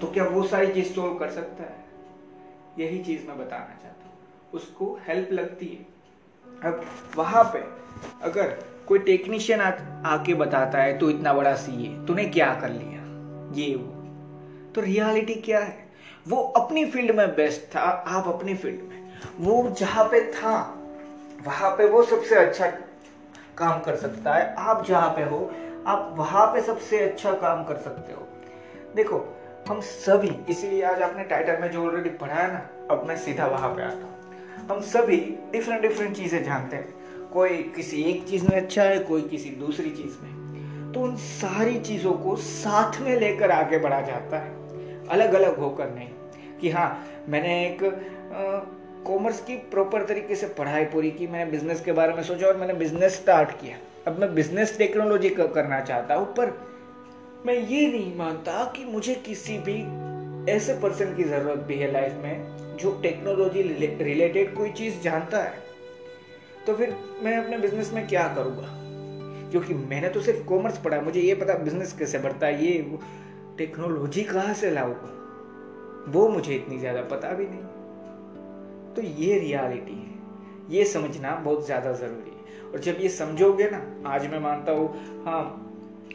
तो 0.00 0.06
क्या 0.06 0.24
वो 0.24 0.42
सारी 0.42 0.72
चीज़ 0.72 0.92
सोल्व 0.92 1.14
कर 1.14 1.30
सकता 1.30 1.64
है? 1.64 1.84
यही 2.78 2.98
चीज़ 3.04 3.26
मैं 3.26 3.38
बताना 3.38 3.78
चाहता 3.82 4.04
हूँ। 4.04 4.12
उसको 4.54 4.98
हेल्प 5.08 5.28
लगती 5.32 5.66
है। 5.66 6.00
अब 6.70 6.84
वहाँ 7.16 7.44
पे 7.44 7.58
अगर 8.22 8.48
कोई 8.86 8.98
टेक्नीशियन 8.98 9.60
आके 10.06 10.34
बताता 10.34 10.78
है, 10.78 10.98
तू 10.98 11.10
इतना 11.10 11.32
बड़ा 11.32 11.54
सी 11.54 11.84
है 11.84 12.06
तूने 12.06 12.24
क्या 12.24 12.54
कर 12.54 12.68
लिया? 12.68 13.00
ये, 13.54 13.74
वो। 13.74 13.92
तो 14.74 14.80
रियलिटी 14.80 15.34
क्या 15.34 15.60
है? 15.60 15.88
वो 16.28 16.36
अपनी 16.36 16.84
फ़ील्ड 16.84 17.10
में 17.10 17.34
बेस्ट 17.36 17.74
था, 17.74 17.80
आप 17.80 18.28
अपनी 18.28 18.54
फ़ील्ड 18.54 18.80
में। 18.82 19.12
वो 19.40 19.70
जहाँ 19.70 20.04
पे 20.04 20.32
था, 20.32 20.54
वहाँ 21.44 21.70
पे 21.70 21.86
वो 21.86 22.02
सबसे 22.02 22.34
अच्छा 22.36 22.66
काम 23.60 23.80
कर 23.80 23.96
सकता 23.96 24.34
है। 24.34 24.54
आप 24.54 24.86
जहाँ 24.86 25.10
पे 25.10 25.22
हो, 25.22 25.50
आप 25.86 26.14
वहाँ 26.18 26.46
पे 26.46 26.62
सबसे 26.62 26.98
अच्छा 27.00 27.32
काम 27.32 27.64
कर 27.64 27.76
सकते 27.76 28.12
हो। 28.12 28.28
देखो, 28.96 29.36
हम 29.68 29.80
सभी, 29.80 30.38
इसीलिए 30.48 30.82
आज 30.82 31.02
आपने 31.02 31.24
टाइटल 31.24 31.58
में 31.60 31.70
जो 31.70 31.86
ऑलरेडी 31.86 32.10
पढ़ा 32.10 32.34
है 32.34 32.52
ना, 32.52 32.68
अब 32.90 33.04
मैं 33.08 33.16
सीधा 33.16 33.46
वहाँ 33.46 33.74
पे 33.74 33.82
आता 33.82 34.04
हूँ। 34.04 34.20
हम 34.70 34.80
सभी 34.80 35.38
डिफरेंट 35.52 35.82
डिफरेंट 35.82 36.16
चीज़ें 36.16 36.44
जानते 36.44 36.76
हैं। 36.76 36.94
कोई 37.32 37.48
किसी 37.48 38.02
एक 38.02 38.28
चीज़ 38.28 38.48
में 38.48 38.56
अच्छा 38.56 38.82
है, 38.82 38.98
कोई 38.98 39.22
किसी 39.22 39.50
दूसरी 39.50 39.90
चीज़ 39.90 40.24
में। 40.24 40.40
तो 40.92 41.00
उन 41.00 41.16
सारी 41.16 41.80
चीज़ों 41.80 42.12
को 42.12 42.36
साथ 42.36 43.00
में 43.00 43.20
लेकर 43.20 43.50
आगे 43.50 43.78
बढ़ा 43.78 44.00
जाता 44.00 44.38
है। 44.38 44.50
अलग 45.08 45.34
अलग 45.34 45.58
होकर 45.58 45.90
नहीं। 45.90 46.08
कि 46.60 46.70
हाँ 46.70 47.06
मैंने 47.28 47.66
एक 47.66 47.82
कॉमर्स 49.06 49.40
की 49.40 49.56
प्रॉपर 49.70 50.04
तरीके 50.06 50.34
से 50.34 50.46
पढ़ाई 50.48 50.84
पूरी 50.84 51.10
की, 51.10 51.26
मैंने 51.26 51.50
बिज़नेस 51.50 51.80
के 51.80 51.92
बारे 51.92 52.12
में 52.12 52.22
सोचा 52.22 52.46
और 52.46 52.56
मैंने 52.56 52.74
बिज़नेस 52.74 53.14
स्टार्ट 53.16 53.50
किया। 53.50 53.76
अब 54.06 54.18
मैं 54.18 54.34
बिज़नेस 54.34 54.76
टेक्नोलॉजी 54.78 55.28
करना 55.30 55.80
चाहता 55.80 56.14
हूँ, 56.14 56.26
पर 56.34 56.52
मैं 57.46 57.54
ये 57.54 57.86
नहीं 57.86 58.14
मानता 58.16 58.64
कि 58.76 58.84
मुझे 58.84 59.14
किसी 59.26 59.58
भी 59.58 59.80
ऐसे 60.52 60.74
पर्सन 60.74 61.14
की 61.16 61.24
ज़रूरत 61.24 61.58
भी 61.58 61.76
है 61.76 61.90
लाइफ 61.92 62.12
में, 62.22 62.76
जो 62.76 62.90
टेक्नोलॉजी 63.02 63.62
रिलेटेड 64.02 64.54
कोई 64.56 64.70
चीज़ 64.72 65.00
जानता 65.00 65.38
है। 65.38 65.54
तो 66.66 66.74
फिर 66.74 66.94
मैं 67.22 67.36
अपने 67.36 67.58
बिज़नेस 67.58 67.92
में 67.92 68.06
क्या 68.08 68.26
करूँगा? 68.28 68.68
क्योंकि 69.50 69.74
मैंने 69.74 70.08
तो 70.08 70.20
सिर्फ़ 70.20 70.44
कॉमर्स 70.44 70.78
पढ़ा 70.78 71.00
मुझे 71.00 71.20
ये 71.20 71.34
पता 71.34 71.54
बिज़नेस 71.54 71.92
कैसे 71.92 72.18
बढ़ता 72.18 72.46
है, 72.46 72.64
ये 72.64 72.98
टेक्नोलॉजी 73.58 74.22
कहाँ 74.24 74.54
से 74.54 74.70
लाऊँगा? 74.70 75.16
वो 76.12 76.28
मुझे 76.28 76.54
इतनी 76.54 76.78
ज़्यादा 76.78 77.02
पता 77.10 77.32
भी 77.32 77.46
नहीं। 77.46 77.69
तो 78.96 79.02
ये 79.02 79.38
रियलिटी 79.38 79.92
है। 79.94 80.08
ये 80.70 80.84
समझना 80.84 81.34
बहुत 81.36 81.66
ज़्यादा 81.66 81.92
ज़रूरी 81.92 82.30
है। 82.30 82.70
और 82.70 82.80
जब 82.80 82.96
ये 83.00 83.08
समझोगे 83.08 83.68
ना, 83.70 83.82
आज 84.06 84.26
मैं 84.26 84.40
मानता 84.40 84.72
हूँ 84.72 85.22
हाँ 85.24 85.66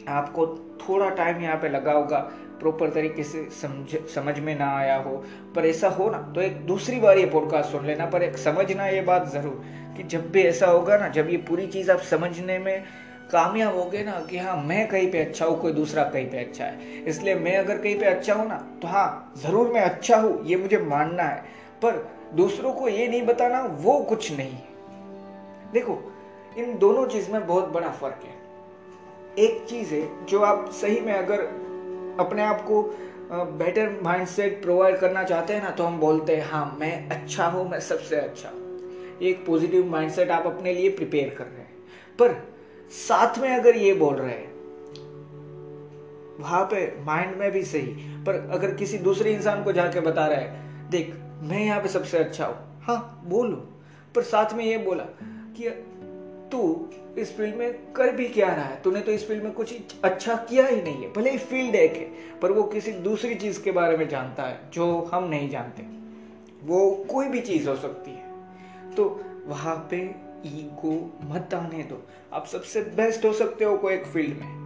आपको 0.08 0.46
थोड़ा 0.80 1.08
टाइम 1.10 1.40
यहाँ 1.42 1.56
पे 1.56 1.68
लगा 1.68 1.92
होगा 1.92 2.18
प्रॉपर 2.60 2.90
तरीके 2.90 3.22
से 3.24 3.42
समझ 3.52 3.96
समझ 4.14 4.38
में 4.38 4.54
ना 4.58 4.70
आया 4.76 4.96
हो। 4.98 5.16
पर 5.56 5.66
ऐसा 5.66 5.88
हो 5.88 6.08
ना 6.10 6.18
तो 6.34 6.40
एक 6.40 6.64
दूसरी 6.66 7.00
बार 7.00 7.18
ये 7.18 7.26
पॉडकास्ट 7.26 7.70
सुन 7.72 7.86
लेना, 7.86 8.06
पर 8.06 8.22
एक 8.22 8.36
समझना 8.38 8.86
ये 8.86 9.00
बात 9.02 9.28
ज़रूर 9.32 9.62
कि 9.96 10.02
जब 10.04 10.30
भी 10.30 10.42
ऐसा 10.42 10.66
होगा 10.66 10.96
ना, 10.96 11.08
जब 11.08 11.28
ये 11.30 11.36
पूरी 11.38 11.66
चीज़ 11.66 11.90
आप 11.90 12.00
समझने 12.02 12.58
में 12.58 12.84
कामयाब 13.32 13.76
हो 13.76 13.84
गए 13.84 14.02
ना 14.04 14.12
कि 14.30 14.38
हाँ 14.38 14.56
मैं 14.58 14.86
कहीं 14.88 15.10
पे 15.12 15.20
अच्छा 15.20 15.46
हूँ, 15.46 15.60
कोई 15.60 15.72
दूसरा 15.72 16.04
कहीं 16.04 16.30
पे 16.30 16.38
अच्छा 16.38 16.64
है। 16.64 17.04
इसलिए 17.04 17.34
मैं 17.36 17.56
अगर 17.58 17.78
कहीं 17.78 17.98
पे 17.98 18.06
अच्छा 18.06 18.34
हूँ 18.34 18.48
ना 18.48 18.56
तो 18.82 18.88
हाँ 18.88 19.32
ज़रूर 19.38 19.72
मैं 19.72 19.80
अच्छा 19.80 20.16
हूँ, 20.16 20.44
ये 20.46 20.56
मुझे 20.56 20.78
मानना 20.80 21.22
है। 21.22 21.40
पर 21.84 22.04
दूसरों 22.34 22.72
को 22.72 22.88
ये 22.88 23.06
नहीं 23.08 23.22
बताना, 23.22 23.62
वो 23.62 23.98
कुछ 24.00 24.30
नहीं। 24.32 24.58
देखो, 25.72 25.98
इन 26.56 26.76
दोनों 26.78 27.06
चीज़ 27.06 27.30
में 27.30 27.46
बहुत 27.46 27.68
बड़ा 27.68 27.90
फ़र्क 27.90 28.22
है। 28.24 28.34
एक 29.38 29.64
चीज़ 29.68 29.94
है 29.94 30.26
जो 30.26 30.40
आप 30.40 30.70
सही 30.72 31.00
में 31.00 31.12
अगर 31.12 31.40
अपने 32.20 32.42
आप 32.42 32.60
को 32.62 32.82
बेटर 33.32 33.98
माइंडसेट 34.02 34.60
प्रोवाइड 34.62 34.96
करना 34.98 35.22
चाहते 35.24 35.52
हैं 35.52 35.62
ना 35.62 35.70
तो 35.70 35.84
हम 35.84 35.98
बोलते 36.00 36.36
हैं 36.36 36.44
हाँ 36.50 36.76
मैं 36.80 37.08
अच्छा 37.10 37.46
हूँ, 37.46 37.68
मैं 37.70 37.80
सबसे 37.80 38.16
अच्छा 38.16 38.48
एक 39.22 39.44
पॉजिटिव 39.46 39.86
माइंडसेट 39.90 40.30
आप 40.30 40.46
अपने 40.46 40.72
लिए 40.72 40.88
प्रिपेयर 40.90 41.34
कर 41.38 41.44
रहे 41.44 41.60
हैं। 41.60 41.74
पर 42.18 42.34
साथ 42.92 43.38
में 43.38 43.48
अगर 43.50 43.76
ये 43.76 43.92
बोल 43.94 44.14
रहे 44.14 44.30
हैं, 44.30 44.54
वहाँ 46.38 46.64
पे 46.64 46.86
माइंड 47.04 47.36
में 47.36 47.50
भी 47.52 47.62
सही, 47.64 47.86
पर 48.24 48.48
अगर 48.52 48.74
किसी 48.74 48.98
दूसरे 48.98 49.32
इंसान 49.32 49.62
को 49.64 49.72
जाके 49.72 50.00
बता 50.00 50.26
रहा 50.26 50.38
है, 50.38 50.90
देख 50.90 51.14
मैं 51.40 51.64
यहाँ 51.64 51.82
पे 51.82 51.88
सबसे 51.88 52.18
अच्छा 52.18 52.46
हूँ। 52.46 52.56
हाँ 52.82 53.22
बोलो। 53.26 53.68
पर 54.14 54.22
साथ 54.22 54.54
में 54.54 54.64
ये 54.64 54.78
बोला 54.78 55.04
कि 55.56 55.68
तू 56.52 56.90
इस 57.18 57.36
फ़ील्ड 57.36 57.54
में 57.56 57.92
कर 57.92 58.12
भी 58.12 58.28
क्या 58.28 58.46
रहा 58.46 58.64
है? 58.64 58.82
तूने 58.82 59.00
तो 59.00 59.12
इस 59.12 59.28
फ़ील्ड 59.28 59.44
में 59.44 59.52
कुछ 59.52 59.74
अच्छा 60.04 60.36
किया 60.36 60.66
ही 60.66 60.82
नहीं 60.82 61.04
है। 61.04 61.12
भले 61.12 61.30
ही 61.30 61.38
फ़ील्ड 61.38 61.74
एक 61.74 61.96
है, 61.96 62.38
पर 62.40 62.52
वो 62.52 62.62
किसी 62.62 62.92
दूसरी 62.92 63.34
चीज़ 63.34 63.62
के 63.62 63.70
बारे 63.70 63.96
में 63.96 64.08
जानता 64.08 64.42
है, 64.42 64.60
जो 64.72 65.10
हम 65.14 65.24
नहीं 65.24 65.50
जानते। 65.50 65.82
वो 66.64 67.04
कोई 67.10 67.28
भी 67.28 67.40
चीज़ 67.40 67.68
हो 67.68 67.76
सकती 67.76 68.10
है। 68.10 68.26
तो 68.94 69.24
वहाँ 69.46 69.88
पे 69.90 69.96
ईगो 70.46 71.18
मत 71.22 71.54
आने 71.54 71.82
दो। 71.82 72.02
आप 72.32 72.46
सबसे 72.46 72.80
बेस्ट 72.80 73.24
हो 73.24 73.32
सकते 73.32 73.64
हो 73.64 73.76
कोई 73.76 73.94
एक 73.94 74.06
फ़ील्ड 74.06 74.38
में। 74.38 74.56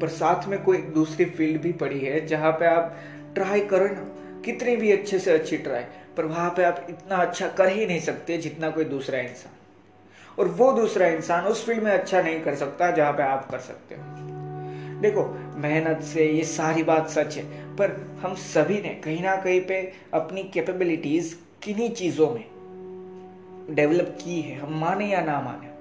पर 0.00 0.08
साथ 0.08 0.48
में 0.48 0.62
कोई 0.62 0.78
दूसरी 0.78 1.24
फ़ील्ड 1.24 1.62
भी 1.62 1.72
पड़ी 1.72 2.00
है, 2.00 2.26
जहाँ 2.26 2.52
पे 2.52 2.66
आप 2.66 2.96
ट्राई 3.34 3.60
करो 3.60 3.88
ना। 3.88 4.14
कितनी 4.44 4.76
भी 4.76 4.90
अच्छे 4.92 5.18
से 5.18 5.30
अच्छी 5.30 5.56
ट्राई, 5.56 5.82
पर 6.16 6.24
वहाँ 6.24 6.50
पे 6.50 6.64
आप 6.64 6.86
इतना 6.90 7.16
अच्छा 7.16 7.48
कर 7.48 7.68
ही 7.68 7.86
नहीं 7.86 8.00
सकते 8.00 8.38
जितना 8.38 8.70
कोई 8.70 8.84
दूसरा 8.84 9.18
इंसान। 9.18 9.56
और 10.38 10.48
वो 10.48 10.70
दूसरा 10.72 11.06
इंसान 11.06 11.44
उस 11.44 11.64
फ़ील्ड 11.66 11.82
में 11.82 11.90
अच्छा 11.92 12.22
नहीं 12.22 12.40
कर 12.40 12.54
सकता 12.54 12.90
जहाँ 12.90 13.12
पे 13.12 13.22
आप 13.22 13.50
कर 13.50 13.58
सकते 13.58 13.94
हो। 13.94 14.02
देखो, 15.00 15.22
मेहनत 15.56 16.02
से 16.02 16.26
ये 16.26 16.44
सारी 16.44 16.82
बात 16.82 17.08
सच 17.08 17.36
है, 17.36 17.44
पर 17.76 17.90
हम 18.20 18.34
सभी 18.34 18.80
ने 18.82 18.94
कहीं 19.04 19.22
ना 19.22 19.36
कहीं 19.36 19.60
पे 19.60 19.80
अपनी 20.14 20.42
कैपेबिलिटीज 20.44 21.36
किन्हीं 21.62 21.90
चीज़ों 21.90 22.30
में 22.30 22.44
डेवलप 23.70 24.16
की 24.20 24.40
है, 24.40 24.58
हम 24.58 24.78
माने 24.80 25.06
या 25.06 25.20
ना 25.20 25.40
माने। 25.40 25.76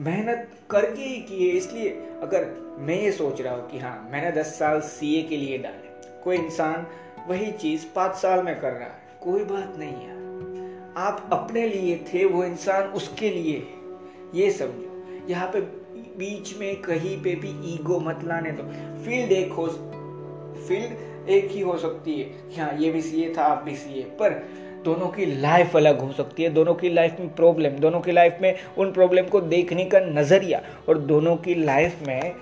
मेहनत 0.00 0.50
करके 0.70 1.02
ही 1.02 1.20
की 1.20 1.48
है, 1.48 1.56
इसलिए 1.56 1.90
अगर 2.22 2.44
मैं 2.78 3.00
ये 3.02 3.12
सोच 3.12 3.40
रहा 3.40 3.54
हूँ 3.54 3.70
कि 3.70 3.78
हाँ 3.78 4.08
मैंने 4.12 4.30
दस 4.32 4.58
साल 4.58 4.80
सीए 4.80 5.22
के 5.22 5.36
लिए 5.36 5.58
डाले 5.58 5.79
कोई 6.24 6.36
इंसान 6.36 6.86
वही 7.28 7.52
चीज़ 7.52 7.86
पाँच 7.96 8.12
साल 8.12 8.42
में 8.42 8.60
कर 8.60 8.72
रहा 8.72 8.84
है। 8.84 9.00
कोई 9.22 9.44
बात 9.44 9.74
नहीं 9.78 9.92
यार। 9.92 10.20
आप 10.96 11.28
अपने 11.32 11.68
लिए 11.68 11.96
थे, 11.96 12.24
वो 12.24 12.44
इंसान 12.44 12.82
उसके 12.82 13.30
लिए 13.30 13.66
ये 14.34 14.50
समझो। 14.50 15.28
यहाँ 15.28 15.48
पे 15.48 15.60
बीच 16.18 16.56
में 16.58 16.82
कहीं 16.82 17.22
पे 17.22 17.34
भी 17.34 17.74
ईगो 17.74 18.00
मत 18.00 18.20
लाने 18.24 18.50
दो। 18.50 18.62
फ़ील्ड 19.04 19.32
एक 19.32 19.52
हो 19.52 19.66
फ़ील्ड 20.68 21.28
एक 21.28 21.50
ही 21.50 21.60
हो 21.60 21.78
सकती 21.78 22.20
है। 22.20 22.58
हाँ 22.58 22.78
ये 22.78 22.90
भी 22.90 23.02
सीए 23.02 23.34
था, 23.38 23.42
आप 23.42 23.62
भी 23.62 23.76
सीए। 23.76 24.02
पर 24.02 24.30
दोनों 24.84 25.08
की 25.08 25.26
लाइफ 25.26 25.76
अलग 25.76 26.00
हो 26.00 26.12
सकती 26.12 26.42
है। 26.42 26.48
दोनों 26.48 26.74
की 26.74 26.90
लाइफ 26.90 27.16
में 27.20 27.34
प्रॉब्लम, 27.34 27.70
दोनों 27.70 28.00
की 28.00 28.12
लाइफ 28.12 28.38
में 28.42 28.54
उन 28.78 28.92
प्रॉब्लम 28.92 29.22
को 29.22 29.40
देखने 29.40 29.84
का 29.84 30.00
नज़रिया 30.00 30.62
और 30.88 30.98
दोनों 30.98 31.36
की 31.36 31.54
लाइफ 31.54 31.96
में 32.06 32.34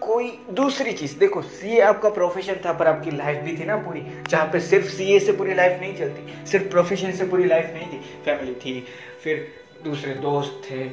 कोई 0.00 0.46
दूसरी 0.50 0.92
चीज़। 0.92 1.18
देखो 1.18 1.42
सीए 1.42 1.80
आपका 1.80 2.08
प्रोफेशन 2.08 2.54
था, 2.54 2.72
पर 2.72 2.86
आपकी 2.86 3.10
लाइफ 3.10 3.38
भी 3.38 3.56
थी 3.56 3.64
ना 3.64 3.76
पूरी, 3.76 4.02
जहाँ 4.28 4.46
पे 4.46 4.60
सिर्फ़ 4.60 4.86
सीए 4.86 5.18
से 5.18 5.32
पूरी 5.32 5.54
लाइफ 5.54 5.80
नहीं 5.80 5.96
चलती, 5.96 6.46
सिर्फ़ 6.46 6.68
प्रोफेशन 6.68 7.12
से 7.12 7.26
पूरी 7.26 7.44
लाइफ 7.44 7.70
नहीं 7.74 7.86
थी। 7.86 7.98
फैमिली 8.24 8.54
थी, 8.54 8.86
फिर 9.24 9.48
दूसरे 9.84 10.14
दोस्त 10.14 10.62
थे। 10.70 10.84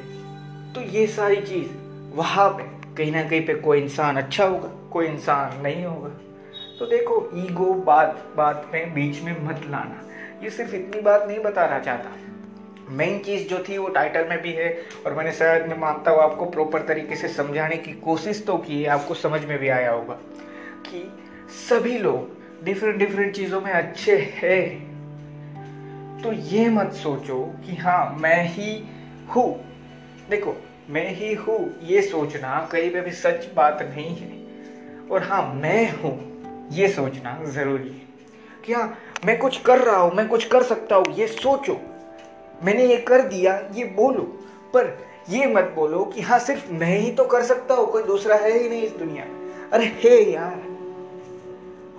तो 0.73 0.81
ये 0.81 1.07
सारी 1.07 1.35
चीज़, 1.35 1.69
वहाँ 2.15 2.49
पे 2.49 2.63
कहीं 2.95 3.11
ना 3.11 3.23
कहीं 3.23 3.45
पे 3.45 3.53
कोई 3.53 3.81
इंसान 3.81 4.17
अच्छा 4.17 4.45
होगा, 4.45 4.89
कोई 4.91 5.05
इंसान 5.05 5.61
नहीं 5.61 5.85
होगा। 5.85 6.09
तो 6.79 6.85
देखो 6.85 7.29
ईगो 7.35 7.73
बात 7.73 8.33
बात 8.35 8.69
में 8.73 8.93
बीच 8.93 9.21
में 9.21 9.43
मत 9.43 9.61
लाना। 9.69 10.07
ये 10.43 10.49
सिर्फ़ 10.49 10.75
इतनी 10.75 11.01
बात 11.01 11.27
नहीं 11.27 11.39
बताना 11.39 11.79
चाहता। 11.79 12.11
मेन 12.89 13.19
चीज़ 13.19 13.47
जो 13.47 13.63
थी 13.69 13.77
वो 13.77 13.87
टाइटल 13.87 14.27
में 14.29 14.41
भी 14.41 14.51
है 14.51 14.81
और 15.05 15.13
मैंने 15.13 15.31
शायद, 15.31 15.67
मैं 15.67 15.77
मानता 15.77 16.11
हूँ 16.11 16.19
आपको 16.19 16.45
प्रॉपर 16.45 16.81
तरीके 16.81 17.15
से 17.15 17.27
समझाने 17.27 17.77
की 17.77 17.91
कोशिश 17.91 18.43
तो 18.47 18.57
की 18.57 18.81
है, 18.83 18.89
आपको 18.89 19.13
समझ 19.13 19.45
में 19.45 19.59
भी 19.59 19.69
आया 19.69 19.91
होगा 19.91 20.13
कि 20.85 21.19
सभी 21.69 21.97
लोग 21.97 22.65
डिफरेंट 22.65 22.97
डिफरेंट 22.97 23.35
चीज़ों 23.35 23.61
में 23.61 23.71
अच्छे 23.71 24.17
हैं। 24.17 24.93
तो 26.21 26.33
ये 26.33 26.69
मत 26.69 26.91
सोचो 26.93 27.53
कि 27.65 27.75
हाँ 27.75 28.17
मैं 28.19 28.43
ही 28.47 28.85
हूँ। 29.35 29.65
देखो, 30.29 30.55
मैं 30.89 31.09
ही 31.09 31.33
हूँ, 31.33 31.79
ये 31.83 32.01
सोचना 32.01 32.69
कहीं 32.71 32.89
पे 32.89 33.01
भी 33.01 33.11
सच 33.11 33.49
बात 33.55 33.81
नहीं 33.81 34.15
है। 34.15 34.43
और 35.07 35.23
हाँ 35.23 35.53
मैं 35.53 35.91
हूँ, 35.91 36.69
ये 36.71 36.87
सोचना 36.87 37.39
ज़रूरी 37.43 37.89
है। 37.89 38.07
कि 38.65 38.73
हाँ 38.73 38.97
मैं 39.25 39.39
कुछ 39.39 39.61
कर 39.61 39.79
रहा 39.79 39.97
हूँ, 39.97 40.13
मैं 40.13 40.27
कुछ 40.27 40.45
कर 40.45 40.63
सकता 40.63 40.95
हूँ, 40.95 41.05
ये 41.13 41.27
सोचो। 41.27 41.81
मैंने 42.63 42.85
ये 42.85 42.97
कर 42.97 43.21
दिया, 43.21 43.57
ये 43.73 43.85
बोलो। 43.85 44.23
पर 44.73 44.97
ये 45.29 45.45
मत 45.45 45.71
बोलो 45.75 46.03
कि 46.05 46.21
हाँ 46.21 46.39
सिर्फ़ 46.39 46.71
मैं 46.71 46.97
ही 46.99 47.11
तो 47.11 47.25
कर 47.25 47.43
सकता 47.43 47.75
हूँ, 47.75 47.91
कोई 47.91 48.03
दूसरा 48.03 48.35
है 48.35 48.57
ही 48.59 48.69
नहीं 48.69 48.81
इस 48.81 48.91
दुनिया 48.91 49.25
में। 49.25 49.69
अरे 49.71 49.85
हे 49.85 50.33
यार, 50.33 50.63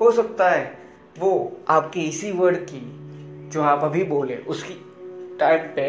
हो 0.00 0.11
सकता 0.12 0.50
है 0.50 0.78
वो 1.18 1.56
आपके 1.68 2.00
इसी 2.00 2.33
वर्ड 2.33 2.56
की 2.56 2.80
जो 3.52 3.62
आप 3.62 3.85
अभी 3.85 4.04
बोले, 4.04 4.37
उसकी 4.37 4.75
टाइम 5.40 5.66
पे 5.76 5.88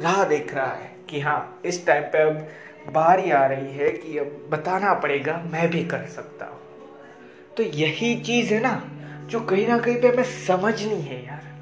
राह 0.00 0.24
देख 0.24 0.54
रहा 0.54 0.72
है 0.72 0.90
कि 1.10 1.20
हाँ 1.20 1.60
इस 1.64 1.86
टाइम 1.86 2.02
पे 2.02 2.22
अब 2.22 2.46
बारी 2.92 3.30
आ 3.30 3.44
रही 3.46 3.72
है 3.72 3.90
कि 3.90 4.18
अब 4.18 4.48
बताना 4.50 4.94
पड़ेगा, 4.94 5.42
मैं 5.52 5.70
भी 5.70 5.84
कर 5.84 6.06
सकता 6.06 6.46
हूँ। 6.46 6.60
तो 7.56 7.62
यही 7.62 8.14
चीज़ 8.20 8.54
है 8.54 8.60
ना, 8.60 8.82
जो 9.26 9.40
कहीं 9.40 9.66
ना 9.68 9.78
कहीं 9.78 10.00
पे 10.00 10.08
हमें 10.08 10.24
समझनी 10.24 11.00
है 11.00 11.24
यार। 11.26 11.53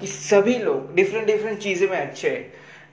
कि 0.00 0.06
सभी 0.06 0.54
लोग 0.54 0.94
डिफरेंट 0.94 1.26
डिफरेंट 1.26 1.58
चीज़ें 1.58 1.88
में 1.90 1.96
अच्छे 1.98 2.30
हैं। 2.30 2.52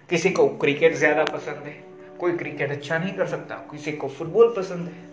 किसी 0.10 0.30
को 0.30 0.48
क्रिकेट 0.48 0.96
ज़्यादा 0.96 1.24
पसंद 1.24 1.64
है, 1.66 1.76
कोई 2.20 2.32
क्रिकेट 2.38 2.72
अच्छा 2.72 2.98
नहीं 2.98 3.14
कर 3.14 3.28
सकता, 3.28 3.56
किसी 3.72 3.92
को 3.92 4.08
फुटबॉल 4.08 4.54
पसंद 4.58 4.88
है, 4.88 5.04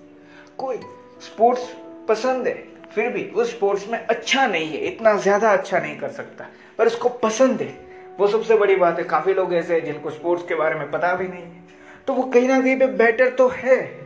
कोई 0.58 0.76
स्पोर्ट्स 1.22 1.68
पसंद 2.08 2.46
है, 2.46 2.54
फिर 2.94 3.08
भी 3.08 3.25
उस 3.25 3.50
स्पोर्ट्स 3.50 3.88
में 3.88 3.99
अच्छा 3.99 4.46
नहीं 4.46 4.68
है, 4.68 4.84
इतना 4.87 5.16
ज़्यादा 5.16 5.52
अच्छा 5.52 5.78
नहीं 5.78 5.96
कर 5.99 6.11
सकता, 6.11 6.49
पर 6.78 6.87
उसको 6.87 7.08
पसंद 7.08 7.62
है। 7.62 7.75
वो 8.19 8.26
सबसे 8.26 8.56
बड़ी 8.56 8.76
बात 8.76 8.99
है, 8.99 9.04
काफ़ी 9.04 9.34
लोग 9.34 9.54
ऐसे 9.54 9.75
हैं 9.75 9.84
जिनको 9.84 10.10
स्पोर्ट्स 10.10 10.45
के 10.49 10.54
बारे 10.54 10.75
में 10.75 10.90
पता 10.90 11.14
भी 11.14 11.28
नहीं 11.28 11.43
है। 11.43 11.60
तो 12.06 12.12
वो 12.12 12.23
कहीं 12.23 12.49
ना 12.49 12.60
कहीं 12.60 12.78
पे 12.78 12.86
बेटर 12.86 13.30
तो 13.30 13.49
है। 13.49 14.01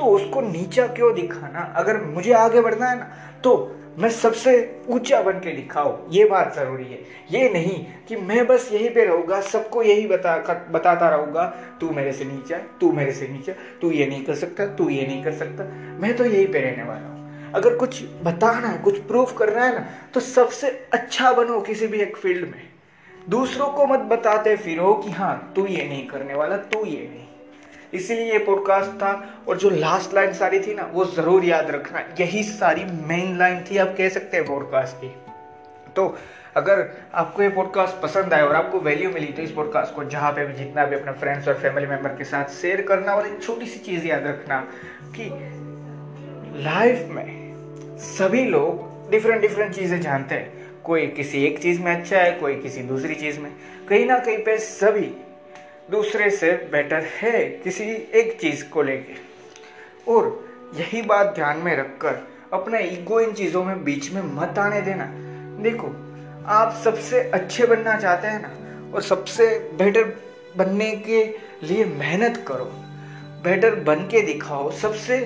तो 0.00 0.06
उसको 0.06 0.40
नीचा 0.42 0.86
क्यों 0.88 1.12
दिखाना। 1.14 1.60
अगर 1.76 2.00
मुझे 2.04 2.32
आगे 2.34 2.60
बढ़ना 2.60 2.86
है 2.86 2.98
ना 2.98 3.10
तो 3.44 3.52
मैं 3.98 4.08
सबसे 4.10 4.52
ऊँचा 4.88 5.20
बन 5.22 5.38
के 5.38 5.52
दिखाओ 5.52 5.90
ये 6.10 6.24
बात 6.24 6.54
ज़रूरी 6.56 6.84
है। 6.84 6.98
ये 7.30 7.48
नहीं 7.52 7.84
कि 8.08 8.16
मैं 8.18 8.46
बस 8.46 8.68
यहीं 8.72 8.88
पे 8.90 9.04
रहूँगा, 9.04 9.40
सबको 9.42 9.82
यही 9.82 10.06
बता 10.06 10.36
बताता 10.70 11.08
रहूँगा, 11.08 11.44
तू 11.80 11.90
मेरे 11.90 12.12
से 12.12 12.24
नीचा 12.24 12.58
तू 12.80 12.92
मेरे 12.92 13.12
से 13.12 13.28
नीचा 13.28 13.52
तू 13.80 13.90
ये 13.90 14.06
नहीं 14.06 14.24
कर 14.24 14.34
सकता, 14.36 14.66
तू 14.68 14.88
ये 14.88 15.06
नहीं 15.06 15.22
कर 15.24 15.32
सकता। 15.34 15.64
मैं 16.00 16.16
तो 16.16 16.24
यहीं 16.24 16.46
पे 16.46 16.60
रहने 16.60 16.82
वाला 16.82 17.06
हूँ। 17.06 17.52
अगर 17.54 17.76
कुछ 17.76 18.02
बताना 18.24 18.68
है, 18.68 18.78
कुछ 18.78 18.98
प्रूफ 19.00 19.36
करना 19.38 19.64
है 19.64 19.74
ना 19.74 19.86
तो 20.14 20.20
सबसे 20.22 20.68
अच्छा 20.92 21.32
बनो 21.32 21.60
किसी 21.60 21.86
भी 21.86 22.00
एक 22.00 22.16
फ़ील्ड 22.16 22.46
में। 22.46 22.62
दूसरों 23.28 23.68
को 23.68 23.86
मत 23.86 24.00
बताते 24.10 24.56
फिरो 24.58 24.92
कि 24.94 25.10
हाँ 25.12 25.52
तू 25.56 25.66
ये 25.66 25.84
नहीं 25.84 26.06
करने 26.06 26.34
वाला, 26.34 26.56
तू 26.56 26.84
ये 26.86 27.08
नहीं 27.08 27.26
इसीलिए 27.94 28.32
ये 28.32 28.38
पॉडकास्ट 28.38 28.90
था 28.92 29.12
और 29.48 29.56
जो 29.58 29.70
लास्ट 29.70 30.14
लाइन 30.14 30.32
सारी 30.32 30.60
थी 30.60 30.74
ना, 30.74 30.90
वो 30.92 31.04
ज़रूर 31.04 31.44
याद 31.44 31.70
रखना। 31.70 32.04
यही 32.20 32.42
सारी 32.42 32.84
मेन 32.84 33.36
लाइन 33.38 33.64
थी, 33.70 33.76
आप 33.76 33.94
कह 33.98 34.08
सकते 34.08 34.36
हैं 34.36 34.46
पॉडकास्ट 34.46 34.96
की। 34.96 35.14
तो 35.96 36.16
अगर 36.56 36.84
आपको 37.14 37.42
ये 37.42 37.48
पॉडकास्ट 37.48 38.00
पसंद 38.02 38.32
आए 38.34 38.42
और 38.42 38.54
आपको 38.56 38.78
वैल्यू 38.80 39.10
मिली 39.10 39.26
तो 39.26 39.42
इस 39.42 39.50
पॉडकास्ट 39.50 39.94
को 39.94 40.04
जहाँ 40.04 40.30
पे 40.32 40.46
भी 40.46 40.52
जितना 40.54 40.84
भी 40.84 40.96
अपने 40.96 41.12
फ्रेंड्स 41.12 41.48
और 41.48 41.54
फैमिली 41.54 41.86
मेंबर 41.86 42.10
के 42.10 42.24
साथ 42.24 42.52
शेयर 42.52 42.82
करना 42.82 43.14
और 43.14 43.26
एक 43.26 43.42
छोटी 43.42 43.66
सी 43.66 43.78
चीज़ 43.78 44.06
याद 44.06 44.26
रखना 44.26 44.60
कि 45.16 45.28
लाइफ 46.64 47.06
में 47.10 47.98
सभी 47.98 48.44
लोग 48.44 49.10
डिफरेंट 49.10 49.40
डिफरेंट 49.40 49.74
चीज़ें 49.74 50.00
जानते 50.00 50.34
हैं। 50.34 50.82
कोई 50.84 51.06
किसी 51.06 51.44
एक 51.44 51.58
चीज़ 51.58 51.80
में 51.82 51.94
अच्छा 51.96 52.18
है, 52.18 52.30
कोई 52.32 52.54
किसी 52.54 52.82
दूसरी 52.82 53.14
चीज़ 53.14 53.40
में। 53.40 53.52
कहीं 53.88 54.06
ना 54.06 54.18
कहीं 54.18 54.38
पे 54.38 54.56
सभी 54.58 55.10
दूसरे 55.90 56.30
से 56.30 56.52
बेटर 56.72 57.06
है 57.20 57.44
किसी 57.64 57.84
एक 58.14 58.36
चीज़ 58.40 58.64
को 58.64 58.82
लेके। 58.82 59.14
और 60.12 60.28
यही 60.74 61.02
बात 61.02 61.26
ध्यान 61.26 61.56
में 61.56 61.76
रखकर 61.76 62.20
अपना 62.52 62.78
ईगो 62.78 63.20
इन 63.20 63.32
चीज़ों 63.32 63.64
में 63.64 63.82
बीच 63.84 64.10
में 64.12 64.22
मत 64.22 64.58
आने 64.58 64.80
देना। 64.80 65.04
देखो, 65.62 65.88
आप 66.46 66.80
सबसे 66.84 67.20
अच्छे 67.20 67.66
बनना 67.66 67.96
चाहते 67.96 68.28
हैं 68.28 68.42
ना, 68.42 68.92
और 68.94 69.02
सबसे 69.02 69.46
बेटर 69.78 70.04
बनने 70.56 70.90
के 71.08 71.24
लिए 71.66 71.84
मेहनत 71.84 72.44
करो। 72.48 72.64
बेटर 73.44 73.74
बन 73.74 73.96
के 73.96 74.22
दिखाओ, 74.22 74.70
सबसे 74.70 75.20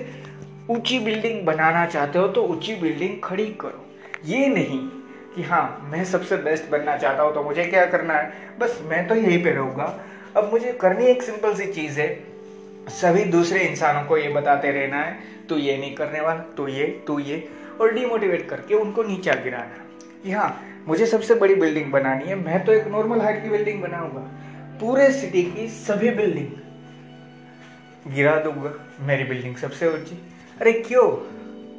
ऊँची 0.71 0.99
बिल्डिंग 0.99 1.45
बनाना 1.47 1.87
चाहते 1.87 2.19
हो 2.19 2.29
तो 2.29 2.43
ऊँची 2.43 2.75
बिल्डिंग 2.75 3.21
खड़ी 3.25 3.47
करो। 3.61 3.85
ये 4.25 4.47
नहीं 4.47 4.81
कि 5.37 5.43
हाँ 5.43 5.89
मैं 5.93 6.05
सबसे 6.05 6.37
बेस्ट 6.37 6.71
बनना 6.71 6.97
चाहता 6.97 7.23
हूँ 7.23 7.35
तो 7.35 7.43
मुझे 7.43 7.65
क्या 7.65 7.87
करना 7.87 8.15
है? 8.15 8.33
बस 8.59 8.81
मैं 8.83 9.07
तो 9.09 9.15
यहीं 9.15 9.43
पे 9.45 9.51
रहूँगा। 9.51 10.05
अब 10.37 10.51
मुझे 10.53 10.73
करनी 10.73 11.07
एक 11.07 11.23
सिंपल 11.23 11.55
सी 11.55 11.67
चीज़ 11.67 12.01
है। 12.01 12.09
सभी 12.91 13.25
दूसरे 13.25 13.61
इंसानों 13.61 14.03
को 14.05 14.17
ये 14.19 14.29
बताते 14.29 14.71
रहना 14.71 14.97
है, 14.97 15.19
तू 15.49 15.57
ये 15.57 15.77
नहीं 15.77 15.95
करने 15.95 16.21
वाला, 16.21 16.41
तू 16.57 16.69
ये 16.69 16.87
तू 17.07 17.19
ये। 17.19 17.49
और 17.81 17.93
डिमोटिवेट 17.95 18.49
करके 18.49 18.75
उनको 18.75 19.03
नीचा 19.03 19.35
गिराना 19.35 19.85
कि 20.25 20.33
हाँ 20.33 20.61
मुझे 20.89 21.07
सबसे 21.07 21.35
बड़ी 21.35 21.55
बिल्डिंग 21.55 21.93
बनानी 21.93 22.25
है, 22.25 22.35
मैं 22.35 22.65
तो 22.65 22.73
एक 22.73 22.87
नॉर्मल 22.87 23.21
हाइट 23.21 23.43
की 23.43 23.49
बिल्डिंग 23.49 23.83
बनाऊँगा। 23.83 24.21
पूरे 24.81 25.11
सिटी 25.13 25.43
की 25.43 25.69
सभी 25.69 26.11
बिल्डिंग 26.11 26.49
गिरा 28.15 28.37
दूँगा, 28.37 28.73
मेरी 29.01 29.25
बिल्डिंग 29.25 29.57
सबसे 29.57 29.89
ऊँची। 29.89 30.19
अरे 30.61 30.73
क्यों? 30.73 31.11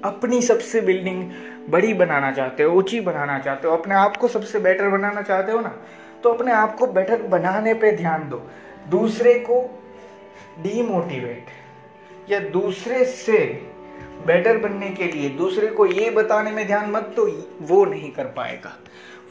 अपनी 0.04 0.42
सबसे 0.42 0.82
बिल्डिंग 0.82 1.32
बड़ी 1.70 1.94
बनाना 1.94 2.32
चाहते 2.32 2.64
हो, 2.64 2.78
ऊँची 2.78 3.00
बनाना 3.00 3.40
चाहते 3.40 3.68
हो, 3.68 3.78
अपने 3.78 3.96
आप 3.96 4.18
को 4.18 4.28
सबसे 4.28 4.60
बेटर 4.60 4.90
बनाना 4.90 5.22
चाहते 5.22 5.52
हो 5.52 5.60
ना? 5.60 5.76
तो 6.26 6.34
अपने 6.34 6.52
आप 6.52 6.78
को 6.78 6.88
बेटर 6.88 7.22
बनाने 7.22 7.74
पे 7.74 7.92
ध्यान 7.92 8.30
दो। 8.30 8.52
दूसरे 8.90 9.34
को 9.34 9.84
डीमोटिवेट 10.60 11.46
या 12.32 12.40
दूसरे 12.40 13.06
से 13.06 13.38
बेटर 14.26 14.58
बनने 14.58 14.90
के 14.90 15.04
लिए 15.04 15.30
दूसरे 15.30 15.68
को 15.68 15.86
ये 15.86 16.10
बताने 16.10 16.52
में 16.52 16.68
ध्यान 16.68 16.92
मत 16.92 17.14
तो 17.16 17.46
वो 17.62 17.86
नहीं 17.86 18.12
कर 18.12 18.26
पाएगा। 18.26 18.78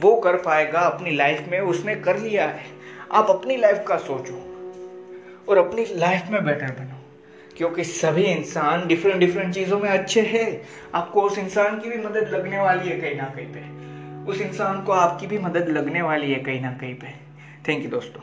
वो 0.00 0.16
कर 0.16 0.36
पाएगा 0.36 0.80
अपनी 0.80 1.10
लाइफ 1.10 1.48
में, 1.48 1.60
उसने 1.60 1.94
कर 1.94 2.18
लिया 2.18 2.46
है। 2.46 2.64
आप 3.12 3.30
अपनी 3.30 3.56
लाइफ 3.56 3.84
का 3.88 3.96
सोचो 3.96 4.38
और 5.48 5.58
अपनी 5.58 5.86
लाइफ 5.90 6.22
में 6.30 6.44
बेटर 6.44 6.70
बनो। 6.70 7.00
क्योंकि 7.56 7.84
सभी 7.84 8.22
इंसान 8.22 8.86
डिफरेंट 8.88 9.18
डिफरेंट 9.18 9.54
चीज़ों 9.54 9.78
में 9.78 9.90
अच्छे 9.90 10.20
हैं। 10.20 10.62
आपको 10.94 11.22
उस 11.22 11.38
इंसान 11.38 11.80
की 11.80 11.88
भी 11.88 11.96
मदद 11.96 12.30
लगने 12.32 12.58
वाली 12.58 12.88
है 12.88 13.00
कहीं 13.00 13.16
ना 13.16 13.24
कहीं 13.24 13.46
पे। 13.46 13.93
उस 14.28 14.40
इंसान 14.40 14.82
को 14.82 14.92
आपकी 14.92 15.26
भी 15.26 15.38
मदद 15.38 15.68
लगने 15.68 16.02
वाली 16.02 16.32
है 16.32 16.38
कहीं 16.38 16.60
ना 16.60 16.72
कहीं 16.72 16.94
पे। 16.94 17.06
थैंक 17.68 17.84
यू 17.84 17.90
दोस्तों। 17.90 18.22